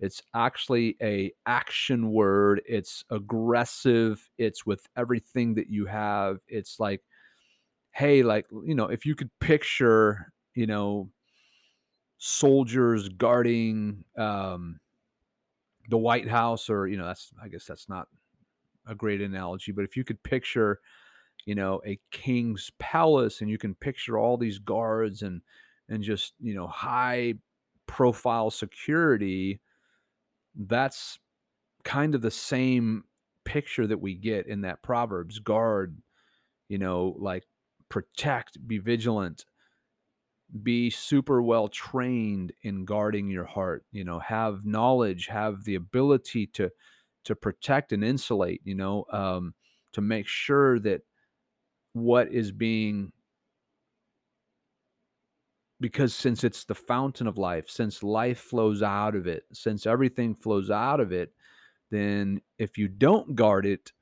it's 0.00 0.20
actually 0.34 0.96
a 1.00 1.32
action 1.46 2.10
word, 2.10 2.62
it's 2.66 3.04
aggressive, 3.10 4.28
it's 4.38 4.66
with 4.66 4.84
everything 4.96 5.54
that 5.54 5.68
you 5.70 5.86
have. 5.86 6.38
It's 6.48 6.80
like, 6.80 7.00
hey, 7.92 8.24
like, 8.24 8.46
you 8.50 8.74
know, 8.74 8.86
if 8.86 9.06
you 9.06 9.14
could 9.14 9.30
picture, 9.38 10.32
you 10.56 10.66
know, 10.66 11.10
soldiers 12.24 13.08
guarding 13.08 14.04
um 14.16 14.78
the 15.88 15.98
White 15.98 16.28
House 16.28 16.70
or, 16.70 16.86
you 16.86 16.96
know, 16.96 17.06
that's 17.06 17.32
I 17.42 17.48
guess 17.48 17.64
that's 17.64 17.88
not 17.88 18.08
a 18.86 18.94
great 18.94 19.20
analogy, 19.20 19.72
but 19.72 19.84
if 19.84 19.96
you 19.96 20.04
could 20.04 20.22
picture 20.22 20.80
you 21.46 21.54
know, 21.54 21.82
a 21.86 21.98
king's 22.12 22.70
palace 22.78 23.40
and 23.40 23.50
you 23.50 23.58
can 23.58 23.74
picture 23.74 24.18
all 24.18 24.36
these 24.36 24.58
guards 24.58 25.22
and 25.22 25.42
and 25.88 26.02
just, 26.02 26.34
you 26.40 26.54
know, 26.54 26.66
high 26.66 27.34
profile 27.86 28.50
security, 28.50 29.60
that's 30.54 31.18
kind 31.84 32.14
of 32.14 32.22
the 32.22 32.30
same 32.30 33.04
picture 33.44 33.86
that 33.86 34.00
we 34.00 34.14
get 34.14 34.46
in 34.46 34.62
that 34.62 34.82
proverbs 34.82 35.38
guard, 35.40 35.98
you 36.68 36.78
know, 36.78 37.16
like 37.18 37.44
protect, 37.88 38.66
be 38.66 38.78
vigilant, 38.78 39.46
be 40.62 40.90
super 40.90 41.40
well 41.42 41.68
trained 41.68 42.52
in 42.62 42.84
guarding 42.84 43.28
your 43.28 43.44
heart, 43.46 43.84
you 43.92 44.04
know, 44.04 44.18
have 44.18 44.64
knowledge, 44.66 45.26
have 45.28 45.64
the 45.64 45.74
ability 45.74 46.46
to 46.48 46.70
to 47.24 47.36
protect 47.36 47.92
and 47.92 48.04
insulate, 48.04 48.60
you 48.64 48.74
know, 48.74 49.04
um 49.10 49.54
to 49.92 50.00
make 50.00 50.26
sure 50.26 50.78
that 50.80 51.02
what 51.94 52.28
is 52.32 52.52
being 52.52 53.12
because 55.80 56.14
since 56.14 56.44
it's 56.44 56.64
the 56.64 56.74
fountain 56.74 57.26
of 57.26 57.38
life, 57.38 57.68
since 57.68 58.02
life 58.02 58.38
flows 58.38 58.82
out 58.82 59.16
of 59.16 59.26
it, 59.26 59.44
since 59.52 59.86
everything 59.86 60.34
flows 60.34 60.70
out 60.70 61.00
of 61.00 61.12
it, 61.12 61.32
then 61.90 62.40
if 62.58 62.78
you 62.78 62.88
don't 62.88 63.36
guard 63.36 63.66
it, 63.66 63.92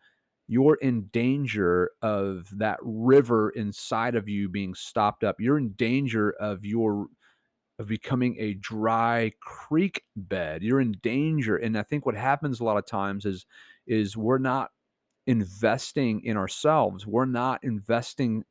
you're 0.50 0.74
in 0.82 1.02
danger 1.12 1.92
of 2.02 2.48
that 2.58 2.80
river 2.82 3.50
inside 3.50 4.16
of 4.16 4.28
you 4.28 4.48
being 4.48 4.74
stopped 4.74 5.22
up. 5.22 5.36
You're 5.38 5.58
in 5.58 5.74
danger 5.74 6.32
of 6.40 6.64
your 6.64 7.06
of 7.78 7.86
becoming 7.86 8.36
a 8.40 8.54
dry 8.54 9.30
creek 9.40 10.02
bed. 10.16 10.64
You're 10.64 10.80
in 10.80 10.96
danger. 11.02 11.56
And 11.56 11.78
I 11.78 11.84
think 11.84 12.04
what 12.04 12.16
happens 12.16 12.58
a 12.58 12.64
lot 12.64 12.78
of 12.78 12.84
times 12.84 13.26
is 13.26 13.46
is 13.86 14.16
we're 14.16 14.38
not 14.38 14.72
investing 15.28 16.20
in 16.24 16.36
ourselves. 16.36 17.06
We're 17.06 17.26
not 17.26 17.62
investing 17.62 18.44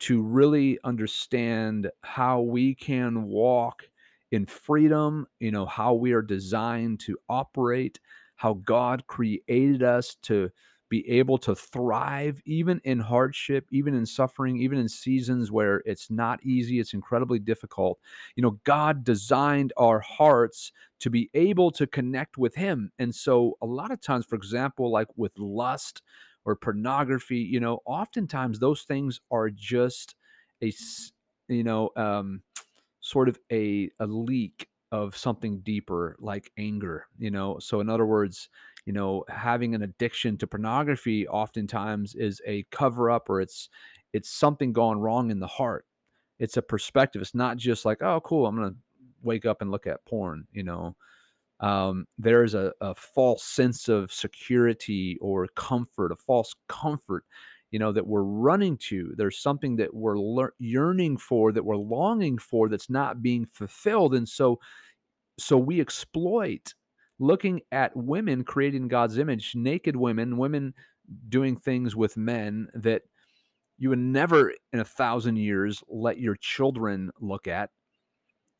to 0.00 0.22
really 0.22 0.78
understand 0.84 1.90
how 2.04 2.42
we 2.42 2.76
can 2.76 3.24
walk 3.24 3.88
in 4.30 4.46
freedom, 4.46 5.26
you 5.40 5.50
know, 5.50 5.66
how 5.66 5.94
we 5.94 6.12
are 6.12 6.22
designed 6.22 7.00
to 7.00 7.18
operate, 7.28 7.98
how 8.36 8.54
God 8.54 9.08
created 9.08 9.82
us 9.82 10.14
to 10.22 10.52
be 10.90 11.08
able 11.08 11.38
to 11.38 11.54
thrive 11.54 12.42
even 12.44 12.80
in 12.84 13.00
hardship, 13.00 13.66
even 13.70 13.94
in 13.94 14.04
suffering, 14.04 14.58
even 14.58 14.78
in 14.78 14.88
seasons 14.88 15.50
where 15.50 15.82
it's 15.86 16.10
not 16.10 16.44
easy, 16.44 16.80
it's 16.80 16.94
incredibly 16.94 17.38
difficult. 17.38 18.00
You 18.36 18.42
know, 18.42 18.60
God 18.64 19.04
designed 19.04 19.72
our 19.78 20.00
hearts 20.00 20.72
to 21.00 21.10
be 21.10 21.30
able 21.34 21.70
to 21.72 21.86
connect 21.86 22.36
with 22.38 22.56
Him. 22.56 22.92
And 22.98 23.14
so, 23.14 23.56
a 23.62 23.66
lot 23.66 23.92
of 23.92 24.00
times, 24.02 24.26
for 24.26 24.36
example, 24.36 24.90
like 24.90 25.08
with 25.16 25.38
lust 25.38 26.02
or 26.44 26.56
pornography, 26.56 27.38
you 27.38 27.60
know, 27.60 27.80
oftentimes 27.86 28.58
those 28.58 28.82
things 28.82 29.20
are 29.30 29.50
just 29.50 30.16
a, 30.62 30.72
you 31.48 31.64
know, 31.64 31.90
um, 31.96 32.42
sort 33.00 33.28
of 33.28 33.38
a, 33.52 33.90
a 34.00 34.06
leak 34.06 34.68
of 34.92 35.16
something 35.16 35.60
deeper 35.60 36.16
like 36.18 36.50
anger, 36.58 37.06
you 37.18 37.30
know. 37.30 37.58
So, 37.60 37.80
in 37.80 37.88
other 37.88 38.06
words, 38.06 38.48
you 38.86 38.92
know, 38.92 39.24
having 39.28 39.74
an 39.74 39.82
addiction 39.82 40.36
to 40.38 40.46
pornography 40.46 41.26
oftentimes 41.28 42.14
is 42.14 42.40
a 42.46 42.64
cover 42.70 43.10
up 43.10 43.28
or 43.28 43.40
it's 43.40 43.68
it's 44.12 44.30
something 44.30 44.72
going 44.72 44.98
wrong 44.98 45.30
in 45.30 45.38
the 45.38 45.46
heart. 45.46 45.86
It's 46.38 46.56
a 46.56 46.62
perspective. 46.62 47.22
It's 47.22 47.34
not 47.34 47.56
just 47.56 47.84
like, 47.84 48.02
oh, 48.02 48.20
cool, 48.20 48.46
I'm 48.46 48.56
gonna 48.56 48.74
wake 49.22 49.46
up 49.46 49.62
and 49.62 49.70
look 49.70 49.86
at 49.86 50.04
porn, 50.06 50.46
you 50.52 50.62
know. 50.62 50.96
Um, 51.60 52.06
there's 52.18 52.54
a, 52.54 52.72
a 52.80 52.94
false 52.94 53.44
sense 53.44 53.88
of 53.88 54.12
security 54.12 55.18
or 55.20 55.46
comfort, 55.56 56.10
a 56.10 56.16
false 56.16 56.54
comfort, 56.68 57.24
you 57.70 57.78
know, 57.78 57.92
that 57.92 58.06
we're 58.06 58.22
running 58.22 58.78
to. 58.78 59.12
There's 59.16 59.38
something 59.38 59.76
that 59.76 59.92
we're 59.92 60.16
yearning 60.58 61.18
for, 61.18 61.52
that 61.52 61.64
we're 61.64 61.76
longing 61.76 62.38
for, 62.38 62.70
that's 62.70 62.88
not 62.88 63.22
being 63.22 63.44
fulfilled, 63.44 64.14
and 64.14 64.28
so 64.28 64.58
so 65.38 65.56
we 65.56 65.80
exploit 65.80 66.74
looking 67.20 67.60
at 67.70 67.96
women 67.96 68.42
created 68.42 68.80
in 68.80 68.88
God's 68.88 69.18
image, 69.18 69.54
naked 69.54 69.94
women, 69.94 70.38
women 70.38 70.74
doing 71.28 71.56
things 71.56 71.94
with 71.94 72.16
men 72.16 72.68
that 72.74 73.02
you 73.78 73.90
would 73.90 73.98
never 73.98 74.52
in 74.72 74.80
a 74.80 74.84
thousand 74.84 75.36
years 75.36 75.82
let 75.88 76.18
your 76.18 76.36
children 76.36 77.10
look 77.20 77.46
at 77.46 77.70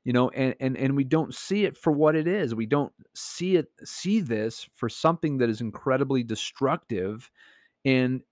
you 0.05 0.12
know 0.12 0.31
and 0.31 0.55
and 0.61 0.76
and 0.76 0.97
we 0.97 1.05
don't 1.05 1.35
see 1.35 1.64
it 1.64 1.76
for 1.76 1.93
what 1.93 2.17
it 2.17 2.26
is. 2.26 2.55
We 2.55 2.67
don't 2.67 2.93
see 3.14 3.57
it 3.57 3.67
see 3.85 4.21
this 4.21 4.69
for 4.75 4.88
something 4.88 5.38
that 5.38 5.50
is 5.50 5.61
incredibly 5.61 6.23
destructive 6.23 7.31
and 7.85 8.23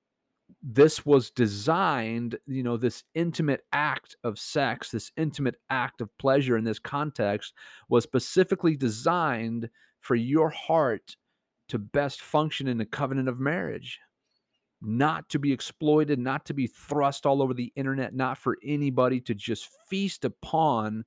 this 0.63 1.05
was 1.05 1.31
designed, 1.31 2.39
you 2.47 2.63
know, 2.63 2.77
this 2.77 3.05
intimate 3.15 3.65
act 3.73 4.17
of 4.25 4.39
sex, 4.39 4.91
this 4.91 5.13
intimate 5.17 5.57
act 5.71 6.01
of 6.01 6.17
pleasure 6.19 6.57
in 6.57 6.65
this 6.65 6.79
context 6.79 7.53
was 7.89 8.05
specifically 8.05 8.75
designed 8.75 9.69
for 10.09 10.15
your 10.15 10.49
heart 10.49 11.19
to 11.69 11.79
best 11.79 12.23
function 12.23 12.67
in 12.67 12.79
the 12.79 12.87
covenant 12.87 13.29
of 13.29 13.39
marriage, 13.39 14.01
not 14.81 15.29
to 15.29 15.39
be 15.39 15.53
exploited, 15.53 16.19
not 16.19 16.47
to 16.47 16.55
be 16.55 16.67
thrust 16.67 17.27
all 17.27 17.43
over 17.43 17.53
the 17.53 17.71
internet, 17.77 18.15
not 18.15 18.39
for 18.39 18.57
anybody 18.65 19.21
to 19.21 19.35
just 19.35 19.69
feast 19.91 20.25
upon 20.25 21.05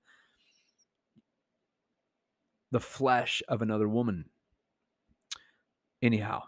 the 2.69 2.79
flesh 2.79 3.41
of 3.47 3.63
another 3.63 3.89
woman. 3.89 4.25
Anyhow, 6.03 6.43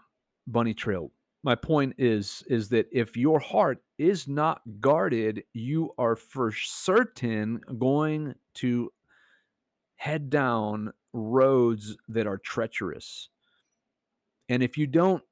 bunny 0.46 0.74
trail 0.74 1.10
my 1.42 1.54
point 1.54 1.94
is 1.98 2.42
is 2.48 2.70
that 2.70 2.86
if 2.90 3.18
your 3.18 3.38
heart 3.38 3.82
is 3.98 4.26
not 4.26 4.62
guarded 4.80 5.44
you 5.52 5.92
are 5.98 6.16
for 6.16 6.50
certain 6.50 7.60
going 7.78 8.34
to 8.54 8.90
head 9.96 10.30
down 10.30 10.90
roads 11.14 11.96
that 12.08 12.26
are 12.28 12.38
treacherous 12.38 13.30
and 14.50 14.62
if 14.62 14.78
you 14.78 14.86
don't 14.88 15.24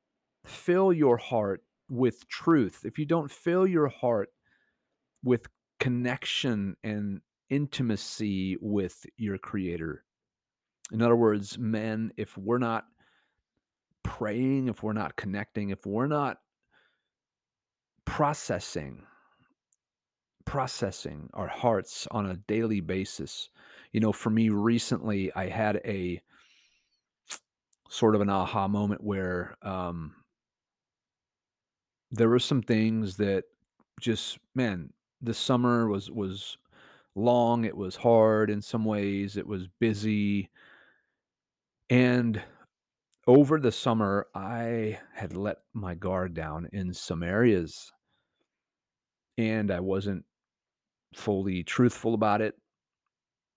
fill 0.47 0.93
your 0.93 1.19
heart 1.19 1.63
with 1.91 2.29
truth 2.29 2.83
if 2.85 2.99
you 2.99 3.07
don't 3.07 3.31
fill 3.33 3.67
your 3.67 3.89
heart 3.89 4.31
with 5.25 5.47
connection 5.81 6.77
and 6.85 7.21
intimacy 7.51 8.57
with 8.61 9.07
your 9.19 9.39
creator 9.39 10.05
In 10.93 11.03
other 11.03 11.17
words, 11.17 11.59
men, 11.59 12.13
if 12.17 12.39
we're 12.39 12.59
not 12.59 12.87
praying, 14.05 14.69
if 14.69 14.83
we're 14.83 14.95
not 14.95 15.17
connecting, 15.17 15.71
if 15.71 15.87
we're 15.87 16.09
not 16.09 16.39
processing 18.07 19.05
processing 20.47 21.31
our 21.35 21.49
hearts 21.49 22.09
on 22.11 22.27
a 22.27 22.37
daily 22.37 22.81
basis. 22.81 23.51
You 23.93 24.01
know, 24.01 24.13
for 24.13 24.31
me 24.31 24.49
recently, 24.49 25.33
I 25.35 25.49
had 25.49 25.77
a 25.85 26.21
sort 27.89 28.15
of 28.15 28.21
an 28.21 28.31
aha 28.31 28.69
moment 28.69 29.03
where 29.03 29.57
um, 29.63 30.15
there 32.11 32.29
were 32.29 32.39
some 32.39 32.63
things 32.63 33.17
that 33.17 33.45
just, 34.01 34.39
man, 34.55 34.93
the 35.21 35.35
summer 35.35 35.89
was 35.89 36.11
was 36.11 36.59
long. 37.15 37.65
It 37.65 37.77
was 37.77 37.97
hard 37.97 38.51
in 38.51 38.63
some 38.63 38.85
ways. 38.85 39.37
It 39.37 39.47
was 39.47 39.69
busy, 39.81 40.51
and 41.91 42.43
over 43.27 43.61
the 43.61 43.73
summer, 43.73 44.27
I 44.35 45.01
had 45.15 45.37
let 45.37 45.59
my 45.75 45.95
guard 45.95 46.35
down 46.35 46.69
in 46.73 46.95
some 46.95 47.23
areas, 47.23 47.93
and 49.39 49.71
I 49.71 49.81
wasn't 49.81 50.25
fully 51.15 51.65
truthful 51.65 52.15
about 52.15 52.41
it 52.41 52.57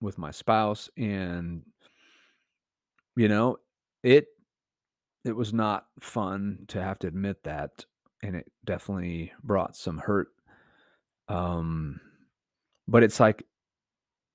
with 0.02 0.18
my 0.18 0.32
spouse 0.32 0.90
and 0.98 1.62
you 3.16 3.28
know 3.28 3.58
it 4.04 4.28
it 5.24 5.36
was 5.36 5.54
not 5.54 5.88
fun 6.00 6.60
to 6.68 6.82
have 6.82 7.00
to 7.00 7.08
admit 7.08 7.44
that 7.44 7.86
and 8.22 8.36
it 8.36 8.52
definitely 8.66 9.32
brought 9.44 9.76
some 9.76 9.98
hurt 9.98 10.28
um 11.30 12.00
but 12.88 13.04
it's 13.04 13.20
like 13.20 13.44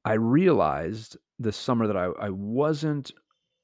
i 0.05 0.14
realized 0.14 1.17
this 1.38 1.57
summer 1.57 1.87
that 1.87 1.97
i, 1.97 2.05
I 2.05 2.31
wasn't 2.31 3.12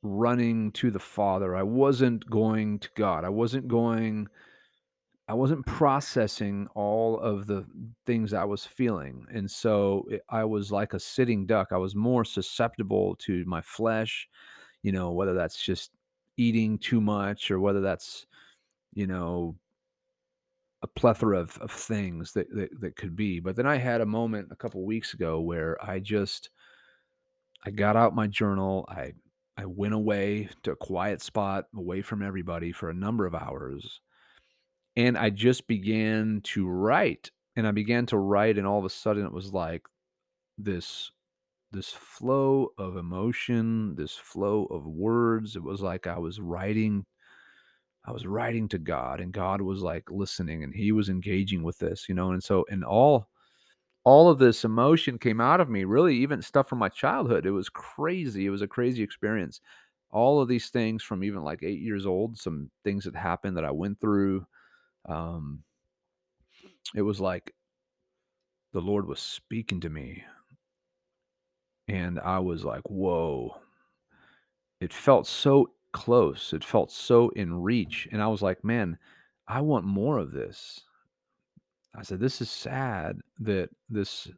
running 0.02 0.70
to 0.72 0.90
the 0.90 1.00
father 1.00 1.56
i 1.56 1.62
wasn't 1.62 2.28
going 2.30 2.78
to 2.80 2.88
god 2.94 3.24
i 3.24 3.28
wasn't 3.28 3.66
going 3.66 4.28
I 5.28 5.34
wasn't 5.34 5.66
processing 5.66 6.68
all 6.74 7.18
of 7.18 7.46
the 7.46 7.66
things 8.06 8.32
I 8.32 8.44
was 8.44 8.64
feeling, 8.64 9.26
and 9.32 9.50
so 9.50 10.06
it 10.10 10.22
I 10.28 10.44
was 10.44 10.70
like 10.70 10.94
a 10.94 11.00
sitting 11.00 11.46
duck. 11.46 11.68
I 11.72 11.78
was 11.78 11.94
more 11.96 12.24
susceptible 12.24 13.16
to 13.16 13.44
my 13.44 13.60
flesh, 13.60 14.28
you 14.82 14.92
know, 14.92 15.12
whether 15.12 15.34
that's 15.34 15.60
just 15.62 15.92
eating 16.36 16.78
too 16.78 17.00
much 17.00 17.50
or 17.50 17.60
whether 17.60 17.80
that's, 17.80 18.26
you 18.94 19.06
know, 19.08 19.56
a 20.82 20.86
plethora 20.86 21.38
of 21.38 21.56
of 21.58 21.70
things 21.70 22.32
that 22.32 22.48
that 22.54 22.80
that 22.80 22.96
could 22.96 23.16
be. 23.16 23.40
But 23.40 23.56
then 23.56 23.66
I 23.66 23.76
had 23.76 24.00
a 24.00 24.06
moment 24.06 24.48
a 24.50 24.56
couple 24.56 24.84
weeks 24.84 25.14
ago 25.14 25.40
where 25.40 25.82
I 25.84 26.00
just 26.00 26.50
I 27.64 27.70
got 27.70 27.96
out 27.96 28.14
my 28.14 28.26
journal. 28.26 28.84
I 28.88 29.12
I 29.56 29.66
went 29.66 29.94
away 29.94 30.48
to 30.62 30.72
a 30.72 30.76
quiet 30.76 31.20
spot 31.22 31.66
away 31.74 32.02
from 32.02 32.22
everybody 32.22 32.72
for 32.72 32.90
a 32.90 32.94
number 32.94 33.26
of 33.26 33.34
hours 33.34 34.00
and 34.96 35.18
I 35.18 35.30
just 35.30 35.66
began 35.66 36.40
to 36.44 36.66
write, 36.66 37.30
and 37.56 37.66
I 37.66 37.72
began 37.72 38.06
to 38.06 38.18
write, 38.18 38.58
and 38.58 38.66
all 38.66 38.78
of 38.78 38.84
a 38.84 38.90
sudden 38.90 39.26
it 39.26 39.32
was 39.32 39.52
like 39.52 39.82
this 40.58 41.10
this 41.72 41.90
flow 41.90 42.70
of 42.78 42.96
emotion, 42.96 43.96
this 43.96 44.16
flow 44.16 44.64
of 44.66 44.86
words. 44.86 45.56
It 45.56 45.62
was 45.62 45.82
like 45.82 46.06
I 46.06 46.18
was 46.18 46.40
writing 46.40 47.04
I 48.04 48.12
was 48.12 48.26
writing 48.26 48.68
to 48.68 48.78
God 48.78 49.20
and 49.20 49.32
God 49.32 49.60
was 49.60 49.82
like 49.82 50.10
listening 50.10 50.62
and 50.64 50.72
he 50.74 50.92
was 50.92 51.08
engaging 51.08 51.62
with 51.62 51.78
this, 51.78 52.08
you 52.08 52.14
know. 52.14 52.32
And 52.32 52.42
so 52.42 52.64
and 52.70 52.84
all 52.84 53.28
all 54.04 54.30
of 54.30 54.38
this 54.38 54.64
emotion 54.64 55.18
came 55.18 55.40
out 55.40 55.60
of 55.60 55.68
me, 55.70 55.84
really 55.84 56.16
even 56.16 56.42
stuff 56.42 56.68
from 56.68 56.78
my 56.78 56.88
childhood. 56.88 57.46
It 57.46 57.50
was 57.50 57.68
crazy. 57.68 58.46
It 58.46 58.50
was 58.50 58.62
a 58.62 58.68
crazy 58.68 59.02
experience. 59.02 59.60
All 60.10 60.40
of 60.40 60.48
these 60.48 60.68
things 60.70 61.02
from 61.02 61.24
even 61.24 61.42
like 61.42 61.62
8 61.62 61.80
years 61.80 62.06
old, 62.06 62.38
some 62.38 62.70
things 62.84 63.04
that 63.04 63.16
happened 63.16 63.56
that 63.56 63.64
I 63.64 63.72
went 63.72 64.00
through 64.00 64.46
um 65.06 65.62
it 66.94 67.02
was 67.02 67.20
like 67.20 67.54
the 68.72 68.80
Lord 68.80 69.06
was 69.06 69.20
speaking 69.20 69.80
to 69.80 69.90
me, 69.90 70.24
and 71.88 72.20
I 72.20 72.38
was 72.38 72.64
like, 72.64 72.82
"Whoa." 72.88 73.60
It 74.80 74.90
felt 74.92 75.26
so 75.26 75.72
close, 75.92 76.54
it 76.54 76.64
felt 76.64 76.90
so 76.90 77.28
in 77.30 77.60
reach, 77.62 78.08
and 78.10 78.22
I 78.22 78.28
was 78.28 78.40
like, 78.42 78.64
"Man, 78.64 78.98
I 79.46 79.60
want 79.60 79.84
more 79.84 80.18
of 80.18 80.32
this." 80.32 80.84
I 81.94 82.02
said, 82.02 82.20
"This 82.20 82.40
is 82.40 82.50
sad 82.50 83.20
that 83.40 83.70
this 83.88 84.30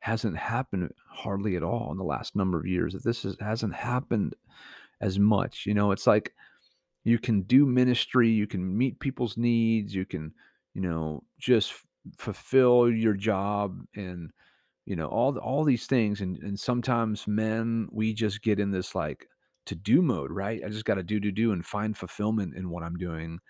hasn't 0.00 0.36
happened 0.38 0.92
hardly 1.08 1.56
at 1.56 1.62
all 1.62 1.92
in 1.92 1.98
the 1.98 2.04
last 2.04 2.36
number 2.36 2.58
of 2.58 2.66
years, 2.66 2.92
that 2.94 3.04
this 3.04 3.24
is 3.24 3.36
hasn't 3.40 3.74
happened 3.74 4.34
as 5.00 5.18
much." 5.18 5.66
You 5.66 5.74
know, 5.74 5.92
it's 5.92 6.06
like 6.06 6.34
you 7.04 7.18
can 7.18 7.42
do 7.42 7.66
ministry, 7.66 8.28
you 8.30 8.46
can 8.46 8.76
meet 8.78 9.00
people's 9.00 9.36
needs, 9.36 9.94
you 9.94 10.06
can, 10.06 10.32
you 10.74 10.80
know, 10.82 11.22
just 11.38 11.72
f 11.72 11.84
fulfill 12.18 12.90
your 12.90 13.14
job 13.14 13.80
and 13.96 14.30
You 14.86 14.96
know, 14.96 15.08
all 15.08 15.38
all 15.38 15.64
these 15.64 15.86
things 15.86 16.20
and 16.22 16.38
and 16.42 16.58
sometimes 16.60 17.26
men, 17.28 17.88
we 17.92 18.14
just 18.14 18.42
get 18.42 18.60
in 18.60 18.72
this, 18.72 18.94
like, 18.96 19.28
to-do 19.66 20.02
mode, 20.02 20.30
right? 20.32 20.62
I 20.64 20.68
just 20.70 20.84
gotta 20.86 21.04
do, 21.04 21.20
do, 21.20 21.32
do, 21.32 21.52
and 21.52 21.64
find 21.66 21.96
fulfillment 21.96 22.54
in 22.56 22.70
what 22.70 22.82
I'm 22.84 22.96
doing, 22.98 23.40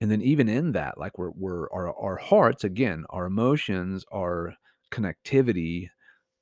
and 0.00 0.10
then 0.10 0.22
even 0.22 0.48
in 0.48 0.72
that, 0.72 0.98
like, 0.98 1.18
we're 1.18 1.30
we're 1.30 1.70
our 1.70 1.94
our 1.98 2.16
hearts, 2.16 2.64
again, 2.64 3.04
our 3.10 3.26
emotions, 3.26 4.04
our 4.12 4.54
connectivity 4.92 5.88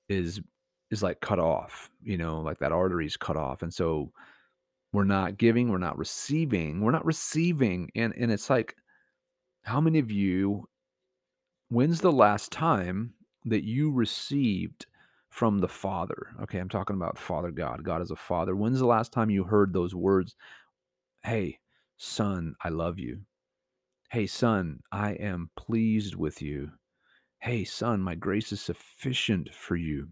is 0.09 0.41
is, 0.91 1.03
like, 1.03 1.21
cut 1.23 1.39
off, 1.41 1.91
you 2.03 2.19
know, 2.19 2.41
like, 2.43 2.59
that 2.61 2.73
artery 2.73 3.07
is 3.07 3.17
cut 3.17 3.37
off, 3.37 3.63
and 3.63 3.75
so 3.75 4.13
we're 4.93 5.05
not 5.05 5.39
giving, 5.39 5.71
we're 5.71 5.79
not 5.79 5.99
receiving, 5.99 6.81
we're 6.81 6.93
not 6.93 7.07
receiving, 7.07 7.91
and 7.95 8.15
and 8.17 8.31
it's 8.33 8.51
like, 8.51 8.77
how 9.63 9.81
many 9.81 9.99
of 9.99 10.11
you 10.11 10.69
When's 11.73 12.03
the 12.03 12.13
last 12.13 12.53
time 12.53 13.15
that 13.47 13.65
you 13.65 13.91
received 13.91 14.85
from 15.31 15.59
the 15.61 15.69
Father? 15.69 16.35
Okay, 16.43 16.59
I'm 16.59 16.69
talking 16.69 16.97
about 16.97 17.19
Father 17.19 17.51
God. 17.51 17.83
God 17.83 18.03
is 18.03 18.11
a 18.11 18.17
father. 18.17 18.55
When's 18.55 18.79
the 18.79 18.87
last 18.87 19.11
time 19.11 19.31
you 19.31 19.45
heard 19.45 19.73
those 19.73 19.95
words? 19.95 20.37
Hey, 21.23 21.61
son, 21.97 22.57
I 22.63 22.69
love 22.69 22.99
you. 22.99 23.23
Hey, 24.11 24.27
son, 24.27 24.81
I 24.93 25.13
am 25.13 25.51
pleased 25.57 26.15
with 26.15 26.43
you. 26.43 26.73
Hey, 27.39 27.65
son, 27.65 28.03
my 28.03 28.17
grace 28.17 28.53
is 28.53 28.61
sufficient 28.61 29.55
for 29.55 29.77
you. 29.77 30.09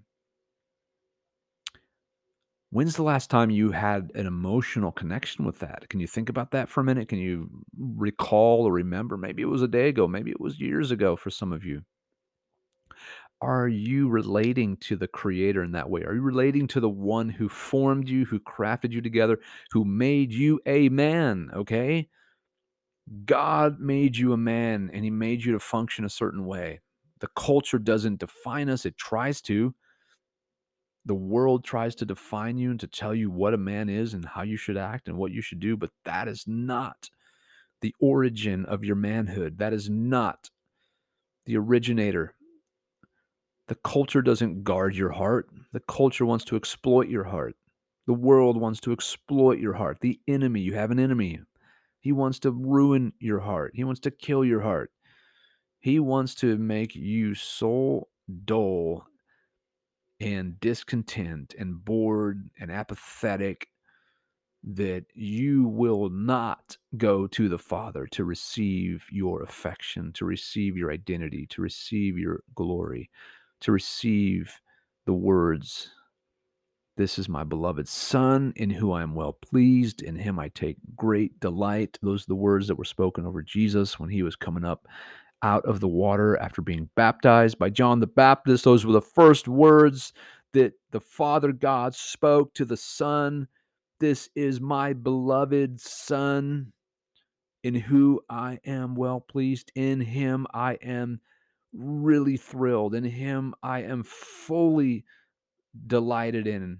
When's 2.70 2.94
the 2.96 3.02
last 3.02 3.30
time 3.30 3.50
you 3.50 3.72
had 3.72 4.12
an 4.14 4.26
emotional 4.26 4.92
connection 4.92 5.44
with 5.44 5.58
that? 5.58 5.88
Can 5.88 5.98
you 6.00 6.06
think 6.06 6.28
about 6.28 6.52
that 6.52 6.68
for 6.68 6.80
a 6.80 6.84
minute? 6.84 7.08
Can 7.08 7.18
you 7.18 7.50
recall 7.76 8.64
or 8.66 8.72
remember? 8.72 9.16
Maybe 9.16 9.42
it 9.42 9.46
was 9.46 9.62
a 9.62 9.68
day 9.68 9.88
ago, 9.88 10.06
maybe 10.06 10.30
it 10.30 10.40
was 10.40 10.60
years 10.60 10.90
ago 10.92 11.16
for 11.16 11.30
some 11.30 11.52
of 11.52 11.64
you. 11.64 11.82
Are 13.42 13.68
you 13.68 14.08
relating 14.08 14.76
to 14.78 14.96
the 14.96 15.08
creator 15.08 15.62
in 15.62 15.72
that 15.72 15.88
way? 15.88 16.02
Are 16.02 16.14
you 16.14 16.20
relating 16.20 16.66
to 16.68 16.80
the 16.80 16.90
one 16.90 17.30
who 17.30 17.48
formed 17.48 18.08
you, 18.08 18.26
who 18.26 18.38
crafted 18.38 18.92
you 18.92 19.00
together, 19.00 19.38
who 19.70 19.84
made 19.84 20.32
you 20.32 20.60
a 20.66 20.90
man? 20.90 21.50
Okay. 21.54 22.08
God 23.24 23.80
made 23.80 24.16
you 24.16 24.32
a 24.32 24.36
man 24.36 24.90
and 24.92 25.04
he 25.04 25.10
made 25.10 25.44
you 25.44 25.52
to 25.52 25.60
function 25.60 26.04
a 26.04 26.08
certain 26.10 26.44
way. 26.44 26.80
The 27.20 27.28
culture 27.36 27.78
doesn't 27.78 28.20
define 28.20 28.68
us, 28.68 28.86
it 28.86 28.96
tries 28.96 29.40
to. 29.42 29.74
The 31.06 31.14
world 31.14 31.64
tries 31.64 31.94
to 31.96 32.06
define 32.06 32.58
you 32.58 32.70
and 32.70 32.80
to 32.80 32.86
tell 32.86 33.14
you 33.14 33.30
what 33.30 33.54
a 33.54 33.58
man 33.58 33.88
is 33.88 34.14
and 34.14 34.24
how 34.24 34.42
you 34.42 34.56
should 34.56 34.76
act 34.76 35.08
and 35.08 35.16
what 35.18 35.32
you 35.32 35.42
should 35.42 35.60
do, 35.60 35.76
but 35.76 35.90
that 36.04 36.28
is 36.28 36.44
not 36.46 37.10
the 37.82 37.94
origin 38.00 38.66
of 38.66 38.84
your 38.84 38.96
manhood. 38.96 39.58
That 39.58 39.72
is 39.72 39.90
not 39.90 40.50
the 41.46 41.56
originator 41.56 42.34
The 43.68 43.76
culture 43.76 44.20
doesn't 44.22 44.64
guard 44.64 44.96
your 44.96 45.10
heart. 45.12 45.48
The 45.72 45.80
culture 45.80 46.26
wants 46.26 46.44
to 46.46 46.56
exploit 46.56 47.08
your 47.08 47.24
heart. 47.24 47.56
The 48.06 48.12
world 48.14 48.60
wants 48.60 48.80
to 48.80 48.92
exploit 48.92 49.58
your 49.58 49.74
heart. 49.74 49.98
The 50.00 50.20
enemy, 50.28 50.60
you 50.60 50.74
have 50.74 50.90
an 50.90 50.98
enemy. 50.98 51.40
He 52.00 52.12
wants 52.12 52.38
to 52.40 52.50
ruin 52.50 53.12
your 53.20 53.40
heart. 53.40 53.72
He 53.74 53.84
wants 53.84 54.00
to 54.00 54.10
kill 54.10 54.44
your 54.44 54.60
heart. 54.62 54.90
He 55.80 56.00
wants 56.00 56.34
to 56.36 56.58
make 56.58 56.94
you 56.94 57.34
so 57.34 58.08
dull 58.44 59.06
and 60.20 60.60
discontent 60.60 61.54
and 61.58 61.84
bored 61.84 62.50
and 62.60 62.70
apathetic 62.70 63.68
that 64.62 65.06
you 65.14 65.66
will 65.68 66.10
not 66.10 66.76
go 66.98 67.26
to 67.26 67.48
the 67.48 67.58
Father 67.58 68.06
to 68.08 68.24
receive 68.24 69.06
your 69.10 69.42
affection, 69.42 70.12
to 70.12 70.26
receive 70.26 70.76
your 70.76 70.92
identity, 70.92 71.46
to 71.46 71.62
receive 71.62 72.18
your 72.18 72.42
glory, 72.54 73.10
to 73.60 73.72
receive 73.72 74.60
the 75.06 75.14
words, 75.14 75.90
This 76.96 77.18
is 77.18 77.28
my 77.28 77.44
beloved 77.44 77.88
Son, 77.88 78.52
in 78.56 78.68
whom 78.68 78.92
I 78.92 79.02
am 79.02 79.14
well 79.14 79.32
pleased. 79.32 80.02
In 80.02 80.16
him 80.16 80.38
I 80.38 80.48
take 80.50 80.76
great 80.94 81.40
delight. 81.40 81.98
Those 82.02 82.24
are 82.24 82.28
the 82.28 82.34
words 82.34 82.68
that 82.68 82.76
were 82.76 82.84
spoken 82.84 83.24
over 83.24 83.42
Jesus 83.42 83.98
when 83.98 84.10
he 84.10 84.22
was 84.22 84.36
coming 84.36 84.64
up 84.64 84.86
out 85.42 85.64
of 85.64 85.80
the 85.80 85.88
water 85.88 86.36
after 86.38 86.62
being 86.62 86.90
baptized 86.96 87.58
by 87.58 87.70
John 87.70 88.00
the 88.00 88.06
Baptist. 88.06 88.64
Those 88.64 88.84
were 88.84 88.92
the 88.92 89.00
first 89.00 89.48
words 89.48 90.12
that 90.52 90.74
the 90.90 91.00
Father 91.00 91.52
God 91.52 91.94
spoke 91.94 92.54
to 92.54 92.64
the 92.64 92.76
Son, 92.76 93.48
This 94.00 94.28
is 94.34 94.60
my 94.60 94.92
beloved 94.92 95.80
Son, 95.80 96.72
in 97.62 97.74
who 97.74 98.20
I 98.28 98.58
am 98.64 98.94
well 98.94 99.20
pleased. 99.20 99.70
In 99.74 100.00
him 100.00 100.46
I 100.52 100.74
am 100.74 101.20
really 101.72 102.36
thrilled. 102.36 102.94
In 102.94 103.04
him 103.04 103.54
I 103.62 103.82
am 103.82 104.02
fully 104.02 105.04
delighted 105.86 106.46
in. 106.46 106.78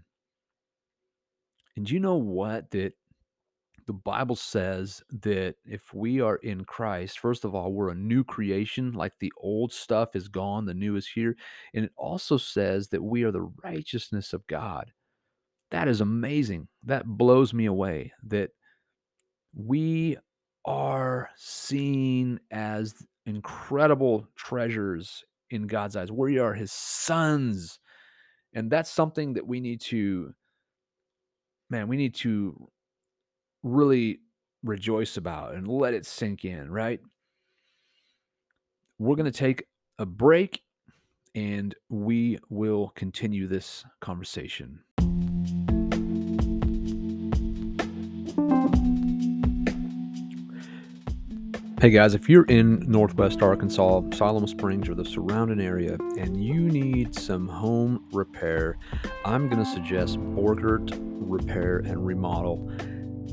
And 1.77 1.89
you 1.89 2.01
know 2.01 2.17
what? 2.17 2.71
That 2.73 2.95
the 3.87 3.93
Bible 3.93 4.37
says 4.37 5.03
that 5.23 5.55
if 5.65 5.93
we 5.93 6.21
are 6.21 6.37
in 6.37 6.65
Christ, 6.65 7.19
first 7.19 7.45
of 7.45 7.55
all, 7.55 7.73
we're 7.73 7.91
a 7.91 7.95
new 7.95 8.25
creation, 8.25 8.93
like 8.93 9.13
the 9.19 9.33
old 9.37 9.73
stuff 9.73 10.17
is 10.17 10.29
gone, 10.29 10.67
the 10.67 10.75
new 10.75 10.97
is 10.97 11.07
here. 11.07 11.37
And 11.75 11.85
it 11.85 11.93
also 11.97 12.37
says 12.37 12.89
that 12.89 13.03
we 13.03 13.25
are 13.25 13.31
the 13.31 13.51
righteousness 13.63 14.33
of 14.33 14.47
God. 14.47 14.93
That 15.71 15.89
is 15.89 16.01
amazing. 16.01 16.69
That 16.85 17.07
blows 17.07 17.55
me 17.55 17.67
away 17.67 18.13
that 18.25 18.51
we 19.55 20.17
are 20.65 21.31
seen 21.37 22.41
as 22.51 22.95
incredible 23.27 24.27
treasures 24.37 25.25
in 25.51 25.67
God's 25.67 25.97
eyes. 25.97 26.13
We 26.13 26.39
are 26.39 26.55
his 26.55 26.73
sons. 26.73 27.79
And 28.53 28.71
that's 28.71 28.91
something 28.91 29.35
that 29.35 29.47
we 29.47 29.61
need 29.61 29.81
to, 29.83 30.35
man, 31.69 31.89
we 31.89 31.97
need 31.97 32.15
to 32.17 32.69
really 33.63 34.21
rejoice 34.63 35.17
about 35.17 35.55
and 35.55 35.69
let 35.69 35.95
it 35.95 36.07
sink 36.07 36.45
in, 36.45 36.71
right? 36.71 37.01
We're 38.99 39.17
going 39.17 39.31
to 39.31 39.39
take 39.39 39.65
a 39.99 40.07
break 40.07 40.63
and 41.35 41.75
we 41.89 42.39
will 42.49 42.93
continue 42.95 43.47
this 43.47 43.85
conversation. 44.01 44.81
Hey 51.81 51.89
guys, 51.89 52.15
if 52.15 52.29
you're 52.29 52.45
in 52.45 52.81
Northwest 52.91 53.41
Arkansas, 53.41 54.03
Siloam 54.13 54.47
Springs, 54.47 54.87
or 54.87 54.95
the 54.95 55.05
surrounding 55.05 55.63
area, 55.63 55.97
and 56.19 56.45
you 56.45 56.69
need 56.69 57.15
some 57.15 57.49
home 57.49 58.05
repair, 58.13 58.77
I'm 59.25 59.49
going 59.49 59.65
to 59.65 59.71
suggest 59.71 60.19
Borgert 60.19 60.91
Repair 60.93 61.79
and 61.79 62.07
Remodel. 62.07 62.71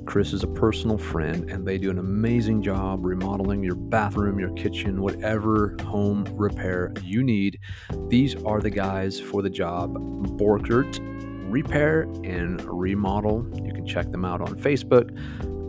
Chris 0.08 0.32
is 0.32 0.41
a 0.41 0.48
personal 0.48 0.98
friend, 0.98 1.52
and 1.52 1.67
they 1.67 1.78
do 1.78 1.91
an 1.91 2.00
amazing 2.00 2.63
job 2.63 3.06
remodeling 3.06 3.62
your 3.62 3.76
bathroom, 3.76 4.39
your 4.39 4.52
kitchen, 4.52 5.02
whatever 5.02 5.76
home 5.84 6.26
repair 6.32 6.93
you 7.04 7.22
need. 7.22 7.60
These 8.08 8.41
are 8.46 8.62
the 8.62 8.70
guys 8.70 9.20
for 9.20 9.41
the 9.41 9.50
job. 9.50 9.96
Borgert 10.38 10.98
Repair 11.52 12.04
and 12.24 12.62
Remodel. 12.63 13.46
You 13.62 13.74
can 13.74 13.86
check 13.86 14.10
them 14.10 14.24
out 14.24 14.39
on 14.39 14.58
Facebook. 14.58 15.12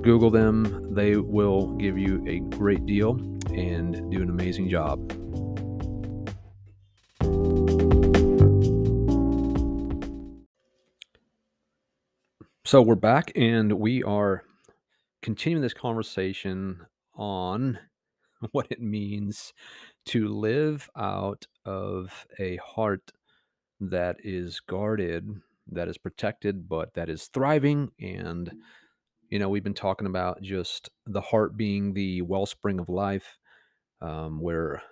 Google 0.03 0.31
them. 0.31 0.95
They 0.95 1.17
will 1.17 1.75
give 1.75 1.99
you 1.99 2.25
a 2.29 2.39
great 2.57 2.87
deal 2.87 3.15
and 3.53 4.09
do 4.11 4.23
an 4.23 4.31
amazing 4.31 4.69
job. 4.69 5.13
So 12.69 12.83
we're 12.83 12.97
back 12.97 13.33
and 13.35 13.73
we 13.73 14.03
are 14.03 14.45
continuing 15.23 15.63
this 15.63 15.73
conversation 15.73 16.85
on 17.15 17.79
what 18.51 18.67
it 18.69 18.83
means 18.83 19.55
to 20.09 20.29
live 20.29 20.91
out 20.95 21.47
of 21.65 22.27
a 22.39 22.57
heart 22.57 23.11
that 23.81 24.19
is 24.23 24.61
guarded, 24.61 25.41
that 25.73 25.89
is 25.89 25.97
protected, 25.97 26.69
but 26.69 26.93
that 26.93 27.09
is 27.09 27.29
thriving. 27.29 27.91
And, 27.99 28.53
you 29.31 29.39
know, 29.39 29.49
we've 29.49 29.65
been 29.65 29.73
talking 29.73 30.07
about 30.07 30.43
just 30.43 30.91
the 31.07 31.23
heart 31.23 31.57
being 31.57 31.95
the 31.95 32.21
wellspring 32.21 32.81
of 32.81 32.91
life, 32.91 33.39
um, 34.03 34.43
where 34.43 34.83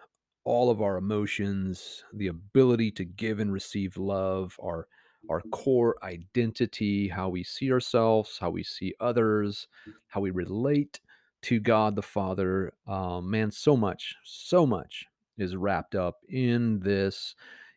all 0.45 0.71
of 0.71 0.81
our 0.81 0.97
emotions, 0.97 2.05
the 2.11 2.29
ability 2.29 2.93
to 2.93 3.05
give 3.05 3.39
and 3.39 3.53
receive 3.53 3.99
love, 3.99 4.57
our 4.65 4.89
our 5.29 5.43
core 5.53 5.97
identity, 6.03 7.09
how 7.09 7.29
we 7.29 7.43
see 7.43 7.73
ourselves, 7.73 8.39
how 8.41 8.51
we 8.51 8.63
see 8.63 8.95
others, 9.01 9.69
how 10.09 10.21
we 10.21 10.31
relate 10.31 11.01
to 11.43 11.61
God 11.61 11.97
the 11.97 12.03
Father. 12.03 12.73
Um, 12.87 13.31
man, 13.31 13.51
so 13.51 13.77
much, 13.77 14.17
so 14.25 14.67
much 14.67 15.07
is 15.39 15.57
wrapped 15.57 15.95
up 15.95 16.17
in 16.29 16.81
this. 16.81 17.35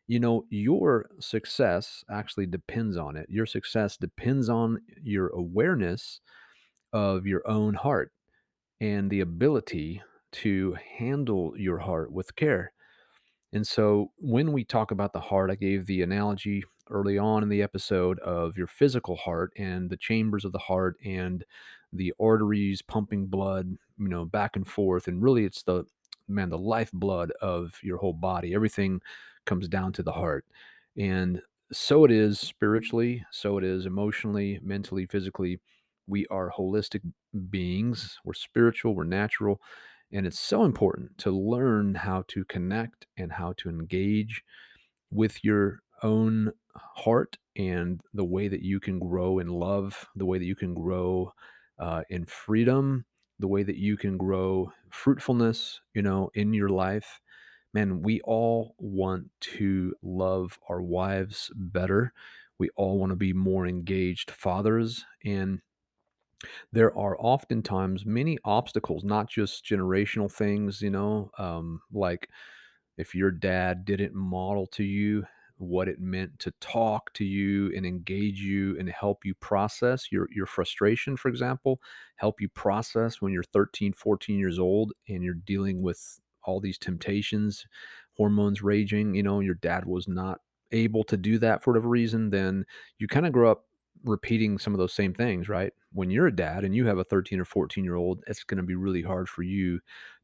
You 0.08 0.20
know, 0.20 0.46
your 0.50 1.10
success 1.20 2.04
actually 2.10 2.48
depends 2.48 2.98
on 2.98 3.16
it. 3.16 3.28
Your 3.30 3.46
success 3.46 3.96
depends 3.96 4.50
on 4.50 4.82
your 5.04 5.28
awareness 5.30 6.20
of 6.94 7.28
your 7.28 7.48
own 7.48 7.76
heart 7.76 8.12
and 8.82 9.10
the 9.10 9.20
ability 9.20 10.02
to 10.32 10.76
handle 10.98 11.54
your 11.58 11.80
heart 11.80 12.12
with 12.12 12.36
care. 12.36 12.72
And 13.52 13.66
so 13.66 14.12
when 14.18 14.52
we 14.52 14.64
talk 14.64 14.92
about 14.92 15.14
the 15.14 15.20
heart, 15.20 15.52
I 15.52 15.56
gave 15.56 15.86
the 15.86 16.02
analogy 16.02 16.64
early 16.90 17.18
on 17.18 17.44
in 17.44 17.50
the 17.50 17.62
episode 17.62 18.20
of 18.20 18.58
your 18.58 18.68
physical 18.68 19.16
heart 19.16 19.52
and 19.58 19.90
the 19.90 19.98
chambers 19.98 20.46
of 20.46 20.52
the 20.52 20.60
heart 20.60 20.98
and 21.04 21.46
the 21.92 22.14
arteries 22.20 22.82
pumping 22.82 23.28
blood, 23.28 23.78
you 23.98 24.08
know, 24.08 24.26
back 24.26 24.56
and 24.56 24.68
forth. 24.68 25.08
And 25.08 25.22
really 25.22 25.46
it's 25.46 25.64
the 25.64 25.86
man, 26.28 26.50
the 26.50 26.58
lifeblood 26.58 27.32
of 27.42 27.80
your 27.82 27.98
whole 27.98 28.14
body. 28.14 28.54
Everything 28.54 29.02
comes 29.46 29.68
down 29.68 29.94
to 29.94 30.04
the 30.04 30.12
heart. 30.12 30.46
And 30.98 31.42
so 31.72 32.04
it 32.06 32.12
is 32.12 32.40
spiritually, 32.40 33.26
so 33.32 33.58
it 33.58 33.64
is 33.64 33.86
emotionally, 33.86 34.60
mentally, 34.64 35.06
physically. 35.06 35.60
We 36.08 36.26
are 36.28 36.52
holistic 36.52 37.02
beings. 37.50 38.20
We're 38.24 38.34
spiritual, 38.34 38.96
we're 38.96 39.04
natural. 39.04 39.62
And 40.12 40.26
it's 40.26 40.40
so 40.40 40.64
important 40.66 41.18
to 41.20 41.32
learn 41.32 41.96
how 41.96 42.24
to 42.30 42.44
connect 42.46 43.06
and 43.16 43.34
how 43.34 43.54
to 43.58 43.70
engage 43.70 44.44
with 45.12 45.44
your 45.44 45.82
own 46.04 46.52
heart 46.76 47.38
and 47.56 48.02
the 48.14 48.26
way 48.26 48.48
that 48.48 48.62
you 48.62 48.80
can 48.80 49.00
grow 49.00 49.40
in 49.40 49.48
love, 49.48 50.08
the 50.16 50.26
way 50.26 50.38
that 50.38 50.46
you 50.46 50.56
can 50.56 50.74
grow 50.74 51.34
uh, 51.80 52.04
in 52.10 52.26
freedom, 52.26 53.06
the 53.40 53.48
way 53.48 53.64
that 53.64 53.78
you 53.78 53.98
can 53.98 54.18
grow 54.18 54.72
fruitfulness, 54.90 55.82
you 55.94 56.02
know, 56.02 56.30
in 56.34 56.54
your 56.54 56.70
life. 56.70 57.20
Man, 57.74 58.02
we 58.02 58.22
all 58.22 58.76
want 58.80 59.30
to 59.42 59.94
love 60.02 60.58
our 60.70 60.82
wives 60.82 61.52
better. 61.56 62.14
We 62.58 62.70
all 62.76 63.00
want 63.00 63.12
to 63.12 63.16
be 63.16 63.34
more 63.34 63.68
engaged 63.68 64.32
fathers. 64.32 65.06
And 65.24 65.62
there 66.72 66.98
are 66.98 67.18
oftentimes 67.20 68.06
many 68.06 68.38
obstacles, 68.44 69.04
not 69.04 69.30
just 69.30 69.66
generational 69.66 70.32
things, 70.32 70.82
you 70.82 70.90
know, 70.90 71.32
um, 71.38 71.82
like 71.92 72.30
if 72.98 73.16
your 73.16 73.32
dad 73.32 73.86
didn't 73.86 74.16
model 74.16 74.68
to 74.68 74.84
you 74.84 75.26
what 75.60 75.88
it 75.88 76.00
meant 76.00 76.40
to 76.40 76.52
talk 76.62 77.14
to 77.14 77.26
you 77.26 77.72
and 77.76 77.86
engage 77.86 78.40
you 78.42 78.78
and 78.80 78.90
help 78.90 79.26
you 79.26 79.34
process 79.36 80.12
your 80.12 80.28
your 80.34 80.46
frustration 80.46 81.18
for 81.18 81.28
example 81.28 81.80
help 82.16 82.40
you 82.42 82.48
process 82.50 83.22
when 83.22 83.34
you're 83.34 83.44
13 83.44 83.94
14 83.94 84.40
years 84.40 84.58
old 84.58 84.94
and 85.08 85.24
you're 85.24 85.34
dealing 85.34 85.82
with 85.82 86.20
all 86.44 86.60
these 86.60 86.78
temptations 86.78 87.66
hormones 88.18 88.62
raging 88.62 89.14
you 89.14 89.24
know 89.24 89.40
your 89.42 89.56
dad 89.56 89.86
was 89.86 90.08
not 90.08 90.40
able 90.72 91.04
to 91.04 91.18
do 91.18 91.38
that 91.38 91.62
for 91.62 91.72
whatever 91.72 91.90
reason 91.90 92.30
then 92.30 92.66
you 92.98 93.08
kind 93.08 93.26
of 93.26 93.34
grow 93.34 93.52
up 93.52 93.66
repeating 94.04 94.58
some 94.58 94.74
of 94.74 94.78
those 94.78 94.94
same 94.94 95.14
things, 95.14 95.50
right? 95.50 95.74
When 95.92 96.10
you're 96.10 96.28
a 96.28 96.36
dad 96.36 96.64
and 96.64 96.76
you 96.76 96.86
have 96.88 97.00
a 97.00 97.04
13 97.04 97.40
or 97.40 97.46
14 97.46 97.84
year 97.84 97.96
old, 97.96 98.24
it's 98.28 98.44
going 98.44 98.58
to 98.58 98.64
be 98.64 98.76
really 98.76 99.02
hard 99.02 99.28
for 99.28 99.44
you 99.44 99.80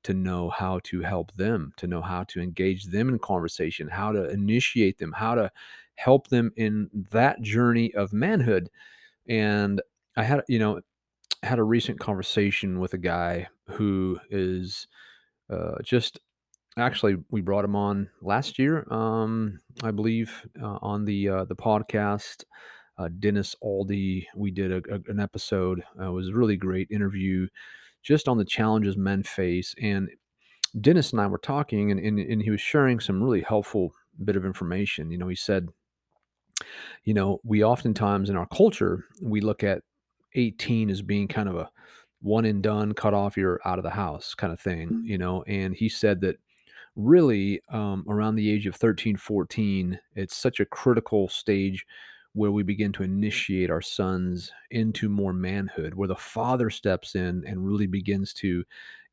to 0.06 0.13
know 0.13 0.50
how 0.50 0.80
to 0.86 1.02
help 1.02 1.34
them, 1.34 1.74
to 1.78 1.88
know 1.88 2.02
how 2.02 2.24
to 2.26 2.41
engage 2.41 2.86
them 2.86 3.10
in 3.10 3.20
conversation, 3.20 3.88
how 3.88 4.12
to 4.12 4.30
initiate 4.30 4.98
them, 4.98 5.12
how 5.12 5.36
to 5.36 5.52
help 5.96 6.28
them 6.28 6.52
in 6.58 6.89
that 7.12 7.41
journey 7.41 7.94
of 7.96 8.13
manhood. 8.13 8.70
And 9.28 9.82
I 10.15 10.24
had, 10.24 10.44
you 10.48 10.60
know, 10.60 10.82
had 11.44 11.60
a 11.60 11.63
recent 11.63 12.00
conversation 12.00 12.80
with 12.80 12.94
a 12.94 13.00
guy 13.00 13.48
who 13.72 14.20
is 14.30 14.88
uh, 15.50 15.82
just 15.84 16.20
actually 16.78 17.18
we 17.32 17.41
brought 17.41 17.65
him 17.65 17.76
on 17.76 18.10
last 18.22 18.60
year 18.60 18.86
um, 18.91 19.60
i 19.84 19.91
believe 19.91 20.46
uh, 20.62 20.78
on 20.82 21.06
the 21.06 21.30
uh, 21.30 21.46
the 21.46 21.56
podcast 21.56 22.44
uh, 22.98 23.10
Dennis 23.20 23.56
Aldi. 23.63 24.26
We 24.36 24.52
did 24.52 24.72
a, 24.72 24.82
a, 24.94 25.12
an 25.12 25.20
episode. 25.20 25.84
Uh, 26.00 26.10
it 26.10 26.13
was 26.13 26.30
a 26.30 26.34
really 26.34 26.58
great 26.58 26.89
interview 26.91 27.48
just 28.06 28.28
on 28.28 28.38
the 28.38 28.46
challenges 28.46 28.96
men 28.96 29.24
face. 29.24 29.74
And 29.82 30.10
Dennis 30.80 31.12
and 31.12 31.20
I 31.20 31.28
were 31.28 31.39
talking, 31.39 31.91
and, 31.91 32.00
and, 32.00 32.20
and 32.20 32.41
he 32.41 32.52
was 32.52 32.62
sharing 32.62 33.00
some 33.00 33.22
really 33.22 33.41
helpful 33.41 33.91
bit 34.24 34.36
of 34.36 34.46
information. 34.46 35.10
You 35.10 35.18
know, 35.18 35.28
he 35.28 35.36
said, 35.36 35.70
you 37.04 37.13
know, 37.13 37.39
we 37.44 37.63
oftentimes 37.63 38.30
in 38.30 38.38
our 38.38 38.48
culture, 38.48 39.04
we 39.22 39.41
look 39.41 39.63
at 39.63 39.82
18 40.36 40.89
as 40.89 41.02
being 41.02 41.28
kind 41.28 41.50
of 41.50 41.56
a 41.56 41.70
one 42.22 42.46
and 42.46 42.62
done, 42.62 42.94
cut 42.94 43.13
off, 43.13 43.38
you're 43.38 43.60
out 43.65 43.80
of 43.80 43.84
the 43.84 43.89
house 43.89 44.36
kind 44.36 44.54
of 44.54 44.60
thing, 44.60 45.04
you 45.06 45.18
know. 45.18 45.44
And 45.48 45.76
he 45.76 45.89
said 45.89 46.22
that 46.22 46.38
really, 46.96 47.62
um, 47.70 48.06
around 48.08 48.36
the 48.36 48.50
age 48.50 48.68
of 48.68 48.76
13, 48.76 49.18
14, 49.18 50.00
it's 50.15 50.36
such 50.36 50.60
a 50.60 50.65
critical 50.65 51.28
stage 51.28 51.86
where 52.36 52.52
we 52.52 52.63
begin 52.63 52.91
to 52.93 53.04
initiate 53.04 53.71
our 53.71 53.82
sons 53.82 54.52
into 54.71 55.10
more 55.10 55.34
manhood, 55.34 55.95
where 55.95 56.10
the 56.10 56.15
father 56.15 56.69
steps 56.69 57.15
in 57.15 57.45
and 57.48 57.65
really 57.67 57.88
begins 57.88 58.34
to 58.36 58.65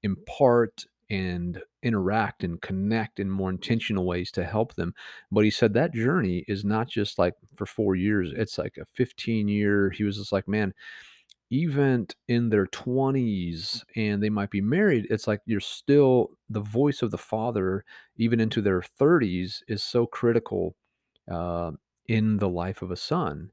impart 0.02 0.86
and 1.10 1.62
interact 1.82 2.42
and 2.42 2.62
connect 2.62 3.20
in 3.20 3.30
more 3.30 3.50
intentional 3.50 4.06
ways 4.06 4.30
to 4.32 4.44
help 4.44 4.74
them. 4.74 4.94
But 5.30 5.44
he 5.44 5.50
said 5.50 5.74
that 5.74 5.92
journey 5.92 6.44
is 6.48 6.64
not 6.64 6.88
just 6.88 7.18
like 7.18 7.34
for 7.56 7.66
4 7.66 7.94
years, 7.96 8.32
it's 8.34 8.58
like 8.58 8.78
a 8.78 8.84
15 8.86 9.48
year 9.48 9.90
he 9.90 10.04
was 10.04 10.16
just 10.18 10.32
like, 10.32 10.48
"Man, 10.48 10.74
even 11.50 12.06
in 12.28 12.48
their 12.48 12.66
20s 12.66 13.84
and 13.96 14.22
they 14.22 14.30
might 14.30 14.50
be 14.50 14.60
married, 14.62 15.06
it's 15.10 15.26
like 15.26 15.40
you're 15.44 15.60
still 15.60 16.30
the 16.48 16.60
voice 16.60 17.02
of 17.02 17.10
the 17.10 17.18
father, 17.18 17.84
even 18.16 18.40
into 18.40 18.62
their 18.62 18.82
30s, 18.82 19.62
is 19.68 19.82
so 19.82 20.06
critical 20.06 20.74
uh, 21.30 21.72
in 22.12 22.36
the 22.36 22.48
life 22.48 22.82
of 22.82 22.90
a 22.90 22.96
son. 22.96 23.50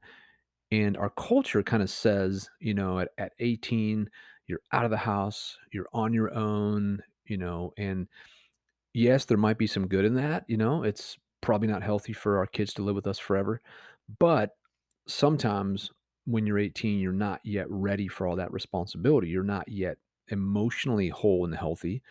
And 0.70 0.94
our 0.98 1.08
culture 1.08 1.62
kind 1.62 1.82
of 1.82 1.88
says, 1.88 2.50
you 2.60 2.74
know, 2.74 2.98
at, 2.98 3.08
at 3.16 3.32
18, 3.38 4.10
you're 4.46 4.60
out 4.70 4.84
of 4.84 4.90
the 4.90 4.98
house, 4.98 5.56
you're 5.72 5.88
on 5.94 6.12
your 6.12 6.36
own, 6.36 7.02
you 7.24 7.38
know, 7.38 7.72
and 7.78 8.06
yes, 8.92 9.24
there 9.24 9.38
might 9.38 9.56
be 9.56 9.66
some 9.66 9.88
good 9.88 10.04
in 10.04 10.14
that. 10.16 10.44
You 10.46 10.58
know, 10.58 10.82
it's 10.82 11.16
probably 11.40 11.68
not 11.68 11.82
healthy 11.82 12.12
for 12.12 12.36
our 12.36 12.46
kids 12.46 12.74
to 12.74 12.82
live 12.82 12.94
with 12.94 13.06
us 13.06 13.18
forever. 13.18 13.62
But 14.18 14.50
sometimes 15.08 15.90
when 16.26 16.46
you're 16.46 16.58
18, 16.58 16.98
you're 16.98 17.12
not 17.12 17.40
yet 17.42 17.64
ready 17.70 18.08
for 18.08 18.26
all 18.26 18.36
that 18.36 18.52
responsibility. 18.52 19.28
You're 19.28 19.42
not 19.42 19.68
yet 19.68 19.96
emotionally 20.28 21.08
whole 21.08 21.46
and 21.46 21.54
healthy. 21.54 22.02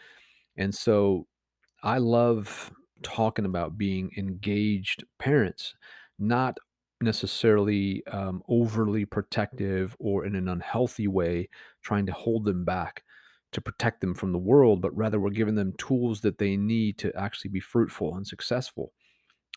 And 0.58 0.74
so 0.74 1.28
I 1.84 2.00
love 2.00 2.72
talking 3.04 3.46
about 3.46 3.78
being 3.78 4.10
engaged 4.18 5.04
parents, 5.20 5.76
not 6.20 6.58
necessarily 7.02 8.06
um, 8.08 8.44
overly 8.50 9.06
protective 9.06 9.96
or 10.00 10.26
in 10.26 10.36
an 10.36 10.48
unhealthy 10.48 11.08
way, 11.08 11.50
trying 11.82 12.06
to 12.06 12.12
hold 12.12 12.46
them 12.46 12.66
back 12.66 13.04
to 13.52 13.62
protect 13.62 14.02
them 14.02 14.14
from 14.14 14.32
the 14.32 14.38
world, 14.38 14.82
but 14.82 14.96
rather 14.96 15.20
we're 15.20 15.30
giving 15.30 15.56
them 15.56 15.74
tools 15.78 16.22
that 16.22 16.38
they 16.38 16.56
need 16.56 16.98
to 16.98 17.16
actually 17.16 17.50
be 17.50 17.60
fruitful 17.60 18.16
and 18.16 18.28
successful. 18.28 18.92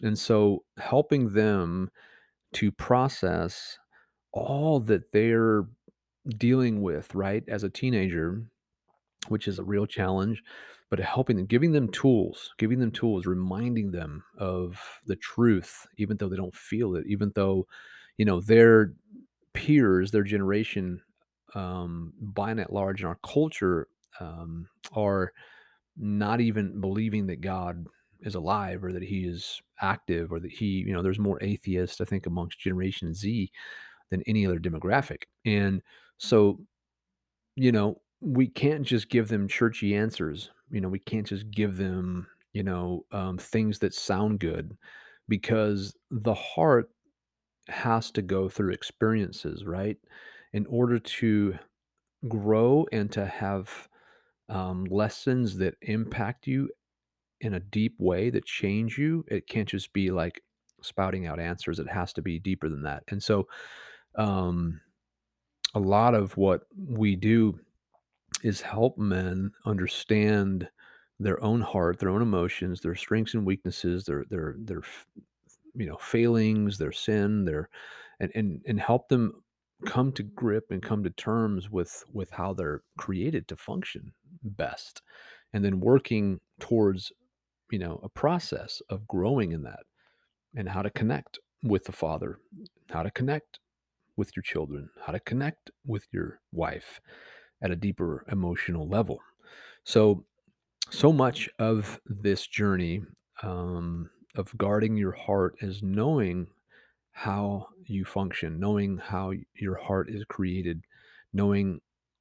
And 0.03 0.19
so 0.19 0.65
helping 0.79 1.31
them 1.31 1.91
to 2.55 2.73
process 2.73 3.79
all 4.33 4.81
that 4.81 5.13
they're 5.13 5.65
dealing 6.29 6.81
with, 6.81 7.15
right, 7.15 7.45
as 7.49 7.65
a 7.65 7.71
teenager, 7.71 8.45
which 9.29 9.47
is 9.47 9.59
a 9.59 9.65
real 9.65 9.87
challenge, 9.87 10.43
but 10.93 11.01
helping 11.01 11.39
them, 11.39 11.47
giving 11.47 11.73
them 11.73 11.89
tools, 11.91 12.53
giving 12.59 12.79
them 12.79 12.91
tools, 12.91 13.25
reminding 13.25 13.93
them 13.93 14.23
of 14.37 14.79
the 15.07 15.17
truth, 15.17 15.87
even 15.97 16.19
though 16.19 16.29
they 16.29 16.37
don't 16.37 16.55
feel 16.55 16.97
it, 16.97 17.07
even 17.07 17.33
though, 17.35 17.67
you 18.19 18.27
know, 18.27 18.43
their 18.43 18.93
peers, 19.55 20.11
their 20.11 20.23
generation, 20.23 21.01
um, 21.55 22.13
by 22.21 22.51
and 22.51 22.61
at 22.61 22.75
large 22.75 23.01
in 23.01 23.07
our 23.07 23.19
culture, 23.25 23.89
um, 24.21 24.69
are 24.93 25.33
not 25.97 26.43
even 26.43 26.79
believing 26.79 27.27
that 27.29 27.41
God 27.41 27.87
is 28.21 28.35
alive 28.35 28.85
or 28.85 28.93
that 28.93 29.03
he 29.03 29.25
is 29.25 29.63
active 29.81 30.31
or 30.31 30.41
that 30.41 30.53
he, 30.53 30.67
you 30.67 30.93
know, 30.93 31.01
there's 31.01 31.19
more 31.19 31.43
atheists, 31.43 32.03
I 32.03 32.05
think, 32.05 32.27
amongst 32.27 32.61
Generation 32.61 33.15
Z 33.15 33.51
than 34.11 34.23
any 34.27 34.47
other 34.47 34.59
demographic. 34.59 35.23
And 35.47 35.81
so, 36.19 36.61
you 37.57 37.73
know, 37.73 38.03
we 38.23 38.47
can't 38.47 38.85
just 38.85 39.09
give 39.09 39.29
them 39.29 39.49
churchy 39.49 39.97
answers. 39.97 40.51
You 40.73 40.81
know, 40.81 40.89
we 40.89 40.99
can't 40.99 41.27
just 41.27 41.51
give 41.51 41.77
them, 41.77 42.27
you 42.53 42.63
know, 42.63 43.05
um, 43.13 43.39
things 43.39 43.79
that 43.81 43.95
sound 43.95 44.41
good 44.41 44.77
because 45.29 45.95
the 46.11 46.35
heart 46.35 46.91
has 47.69 48.11
to 48.13 48.23
go 48.23 48.49
through 48.49 48.73
experiences, 48.73 49.65
right? 49.65 49.97
In 50.53 50.67
order 50.67 50.99
to 50.99 51.59
grow 52.29 52.87
and 52.93 53.11
to 53.13 53.27
have 53.27 53.89
um, 54.49 54.85
lessons 54.85 55.59
that 55.59 55.77
impact 55.83 56.47
you 56.47 56.71
in 57.41 57.55
a 57.55 57.61
deep 57.61 57.95
way 57.99 58.31
that 58.31 58.45
change 58.45 58.99
you, 58.99 59.25
it 59.29 59.47
can't 59.47 59.69
just 59.69 59.93
be 59.93 60.11
like 60.11 60.43
spouting 60.83 61.27
out 61.27 61.41
answers. 61.41 61.79
It 61.79 61.89
has 61.89 62.13
to 62.15 62.23
be 62.23 62.39
deeper 62.39 62.69
than 62.69 62.83
that. 62.83 63.05
And 63.09 63.23
so, 63.23 63.47
um, 64.17 64.81
a 65.75 65.81
lot 65.81 66.15
of 66.15 66.37
what 66.37 66.63
we 66.77 67.17
do 67.17 67.59
is 68.43 68.61
help 68.61 68.99
men 68.99 69.53
understand 69.65 70.69
their 71.19 71.43
own 71.43 71.61
heart, 71.61 71.99
their 71.99 72.11
own 72.11 72.23
emotions, 72.23 72.81
their 72.81 72.95
strengths 72.95 73.35
and 73.35 73.47
weaknesses, 73.47 74.05
their 74.05 74.25
their 74.29 74.57
their 74.59 74.83
you 75.75 75.87
know 75.87 75.97
failings, 75.97 76.79
their 76.79 76.93
sin, 76.93 77.45
their 77.45 77.69
and 78.21 78.31
and 78.35 78.63
and 78.67 78.81
help 78.81 79.09
them 79.09 79.43
come 79.87 80.13
to 80.13 80.23
grip 80.23 80.67
and 80.71 80.83
come 80.83 81.03
to 81.03 81.11
terms 81.11 81.71
with 81.71 82.05
with 82.13 82.31
how 82.31 82.53
they're 82.53 82.83
created 82.99 83.49
to 83.49 83.57
function 83.57 84.13
best, 84.43 85.03
and 85.53 85.65
then 85.65 85.81
working 85.81 86.41
towards 86.61 87.13
you 87.71 87.79
know 87.79 88.01
a 88.03 88.09
process 88.09 88.83
of 88.91 89.07
growing 89.07 89.53
in 89.53 89.63
that 89.63 89.85
and 90.57 90.69
how 90.69 90.83
to 90.83 90.91
connect 90.91 91.39
with 91.63 91.85
the 91.85 91.93
father, 91.93 92.39
how 92.91 93.03
to 93.03 93.11
connect 93.11 93.61
with 94.17 94.37
your 94.37 94.43
children, 94.43 94.91
how 95.07 95.13
to 95.13 95.21
connect 95.21 95.71
with 95.87 96.07
your 96.13 96.41
wife 96.53 97.01
at 97.63 97.71
a 97.71 97.77
deeper 97.77 98.25
emotional 98.31 98.89
level. 98.89 99.21
So, 99.85 100.25
so 100.91 101.13
much 101.13 101.49
of 101.59 102.01
this 102.07 102.47
journey 102.47 103.03
um, 103.43 104.11
of 104.35 104.57
guarding 104.59 104.97
your 104.97 105.13
heart 105.13 105.57
is 105.61 105.83
knowing 105.83 106.49
how 107.13 107.69
you 107.87 108.05
function, 108.05 108.59
knowing 108.59 108.99
how 108.99 109.33
your 109.55 109.77
heart 109.77 110.11
is 110.11 110.25
created, 110.25 110.83
knowing 111.33 111.81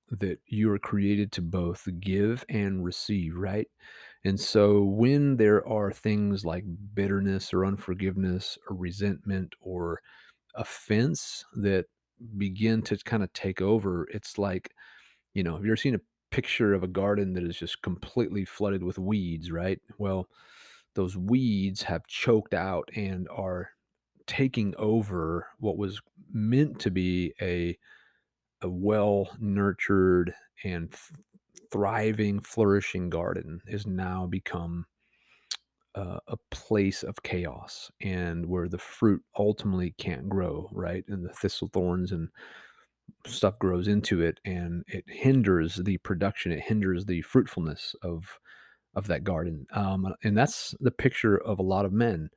that 0.09 0.39
you 0.45 0.71
are 0.71 0.79
created 0.79 1.31
to 1.31 1.41
both 1.41 1.87
give 1.99 2.45
and 2.49 2.83
receive, 2.83 3.35
right? 3.35 3.67
And 4.23 4.39
so 4.39 4.83
when 4.83 5.37
there 5.37 5.65
are 5.67 5.91
things 5.91 6.45
like 6.45 6.65
bitterness 6.93 7.53
or 7.53 7.65
unforgiveness 7.65 8.57
or 8.69 8.75
resentment 8.75 9.53
or 9.61 10.01
offense 10.55 11.45
that 11.55 11.85
begin 12.37 12.81
to 12.83 12.97
kind 12.97 13.23
of 13.23 13.31
take 13.33 13.61
over, 13.61 14.07
it's 14.13 14.37
like, 14.37 14.73
you 15.33 15.43
know, 15.43 15.55
have 15.55 15.65
you 15.65 15.71
ever 15.71 15.77
seen 15.77 15.95
a 15.95 16.01
picture 16.31 16.73
of 16.73 16.83
a 16.83 16.87
garden 16.87 17.33
that 17.33 17.43
is 17.43 17.57
just 17.57 17.81
completely 17.81 18.45
flooded 18.45 18.83
with 18.83 18.97
weeds, 18.99 19.51
right? 19.51 19.79
Well, 19.97 20.27
those 20.95 21.17
weeds 21.17 21.83
have 21.83 22.07
choked 22.07 22.53
out 22.53 22.89
and 22.95 23.27
are 23.29 23.71
taking 24.27 24.75
over 24.77 25.47
what 25.59 25.77
was 25.77 26.01
meant 26.31 26.79
to 26.81 26.91
be 26.91 27.33
a 27.41 27.77
a 28.61 28.69
well 28.69 29.29
nurtured 29.39 30.33
and 30.63 30.91
th- 30.91 31.21
thriving, 31.71 32.39
flourishing 32.39 33.09
garden 33.09 33.61
is 33.67 33.87
now 33.87 34.27
become 34.27 34.85
uh, 35.95 36.19
a 36.27 36.37
place 36.51 37.03
of 37.03 37.21
chaos 37.23 37.91
and 38.01 38.45
where 38.45 38.69
the 38.69 38.77
fruit 38.77 39.21
ultimately 39.37 39.91
can't 39.97 40.29
grow, 40.29 40.69
right? 40.71 41.03
And 41.07 41.25
the 41.25 41.33
thistle 41.33 41.69
thorns 41.73 42.11
and 42.13 42.29
stuff 43.25 43.59
grows 43.59 43.87
into 43.87 44.21
it 44.21 44.39
and 44.45 44.83
it 44.87 45.05
hinders 45.07 45.75
the 45.75 45.97
production, 45.97 46.51
it 46.51 46.61
hinders 46.61 47.05
the 47.05 47.21
fruitfulness 47.21 47.95
of 48.01 48.39
of 48.93 49.07
that 49.07 49.23
garden. 49.23 49.65
Um, 49.73 50.13
and 50.23 50.37
that's 50.37 50.75
the 50.81 50.91
picture 50.91 51.37
of 51.37 51.59
a 51.59 51.63
lot 51.63 51.85
of 51.85 51.93
men 51.93 52.29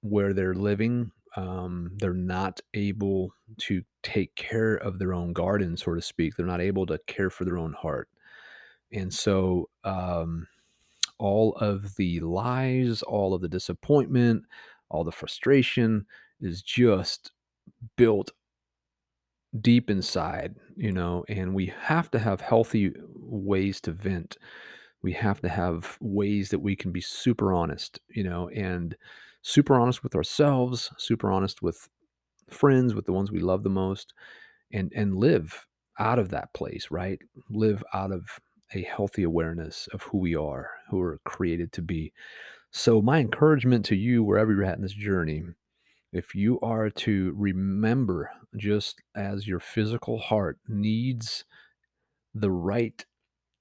where 0.00 0.32
they're 0.32 0.54
living. 0.54 1.12
Um, 1.36 1.90
they're 1.96 2.14
not 2.14 2.60
able 2.72 3.34
to 3.58 3.82
take 4.02 4.34
care 4.34 4.74
of 4.74 4.98
their 4.98 5.12
own 5.12 5.34
garden, 5.34 5.76
so 5.76 5.94
to 5.94 6.00
speak. 6.00 6.36
They're 6.36 6.46
not 6.46 6.62
able 6.62 6.86
to 6.86 6.98
care 7.06 7.28
for 7.28 7.44
their 7.44 7.58
own 7.58 7.74
heart. 7.74 8.08
And 8.90 9.12
so, 9.12 9.68
um, 9.84 10.46
all 11.18 11.54
of 11.56 11.96
the 11.96 12.20
lies, 12.20 13.02
all 13.02 13.34
of 13.34 13.42
the 13.42 13.48
disappointment, 13.48 14.44
all 14.88 15.04
the 15.04 15.12
frustration 15.12 16.06
is 16.40 16.62
just 16.62 17.32
built 17.96 18.30
deep 19.60 19.90
inside, 19.90 20.56
you 20.76 20.92
know, 20.92 21.24
and 21.28 21.54
we 21.54 21.72
have 21.80 22.10
to 22.12 22.18
have 22.18 22.40
healthy 22.40 22.92
ways 23.14 23.80
to 23.82 23.92
vent. 23.92 24.36
We 25.02 25.12
have 25.12 25.40
to 25.42 25.48
have 25.48 25.96
ways 26.00 26.50
that 26.50 26.58
we 26.58 26.76
can 26.76 26.92
be 26.92 27.00
super 27.00 27.52
honest, 27.52 28.00
you 28.08 28.24
know, 28.24 28.48
and 28.48 28.96
super 29.42 29.78
honest 29.78 30.02
with 30.02 30.14
ourselves, 30.14 30.90
super 30.98 31.30
honest 31.30 31.62
with 31.62 31.88
friends, 32.48 32.94
with 32.94 33.06
the 33.06 33.12
ones 33.12 33.30
we 33.30 33.40
love 33.40 33.62
the 33.62 33.70
most, 33.70 34.12
and 34.72 34.92
and 34.94 35.16
live 35.16 35.66
out 35.98 36.18
of 36.18 36.30
that 36.30 36.52
place, 36.54 36.90
right? 36.90 37.20
Live 37.50 37.82
out 37.94 38.12
of 38.12 38.40
a 38.74 38.82
healthy 38.82 39.22
awareness 39.22 39.88
of 39.92 40.02
who 40.02 40.18
we 40.18 40.34
are, 40.34 40.70
who 40.90 40.98
we're 40.98 41.18
created 41.18 41.72
to 41.72 41.82
be. 41.82 42.12
So 42.70 43.00
my 43.00 43.18
encouragement 43.18 43.84
to 43.86 43.96
you, 43.96 44.22
wherever 44.22 44.52
you're 44.52 44.64
at 44.64 44.76
in 44.76 44.82
this 44.82 44.92
journey, 44.92 45.44
if 46.12 46.34
you 46.34 46.58
are 46.60 46.90
to 46.90 47.34
remember, 47.36 48.30
just 48.56 49.00
as 49.14 49.46
your 49.46 49.60
physical 49.60 50.18
heart 50.18 50.58
needs 50.66 51.44
the 52.34 52.50
right 52.50 53.04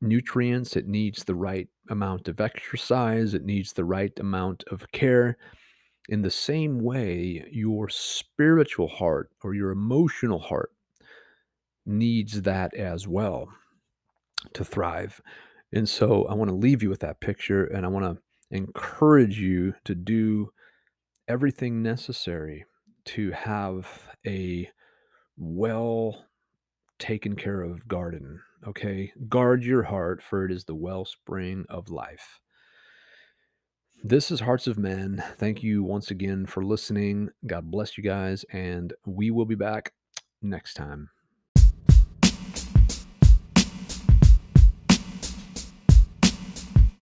nutrients, 0.01 0.75
it 0.75 0.87
needs 0.87 1.23
the 1.23 1.35
right 1.35 1.67
amount 1.89 2.27
of 2.27 2.39
exercise, 2.39 3.33
it 3.33 3.43
needs 3.43 3.73
the 3.73 3.85
right 3.85 4.17
amount 4.19 4.63
of 4.71 4.91
care. 4.91 5.37
In 6.09 6.21
the 6.21 6.31
same 6.31 6.81
way, 6.81 7.45
your 7.51 7.89
spiritual 7.89 8.87
heart 8.87 9.29
or 9.43 9.53
your 9.53 9.71
emotional 9.71 10.39
heart 10.39 10.71
needs 11.85 12.43
that 12.43 12.73
as 12.75 13.07
well 13.07 13.49
to 14.53 14.63
thrive. 14.63 15.21
And 15.73 15.87
so 15.89 16.25
I 16.25 16.33
want 16.33 16.49
to 16.49 16.55
leave 16.55 16.81
you 16.81 16.89
with 16.89 17.01
that 17.01 17.19
picture 17.19 17.65
and 17.65 17.85
I 17.85 17.89
want 17.89 18.05
to 18.05 18.21
encourage 18.55 19.39
you 19.39 19.73
to 19.83 19.95
do 19.95 20.51
everything 21.27 21.81
necessary 21.81 22.65
to 23.05 23.31
have 23.31 24.09
a 24.25 24.69
well 25.37 26.25
taken 26.99 27.35
care 27.35 27.61
of 27.61 27.87
garden. 27.87 28.41
Okay. 28.67 29.11
Guard 29.29 29.63
your 29.63 29.83
heart, 29.83 30.21
for 30.21 30.45
it 30.45 30.51
is 30.51 30.65
the 30.65 30.75
wellspring 30.75 31.65
of 31.69 31.89
life. 31.89 32.39
This 34.03 34.29
is 34.29 34.41
Hearts 34.41 34.67
of 34.67 34.77
Men. 34.77 35.23
Thank 35.37 35.63
you 35.63 35.83
once 35.83 36.11
again 36.11 36.45
for 36.45 36.63
listening. 36.63 37.29
God 37.45 37.71
bless 37.71 37.97
you 37.97 38.03
guys, 38.03 38.45
and 38.51 38.93
we 39.05 39.31
will 39.31 39.45
be 39.45 39.55
back 39.55 39.93
next 40.41 40.75
time. 40.75 41.09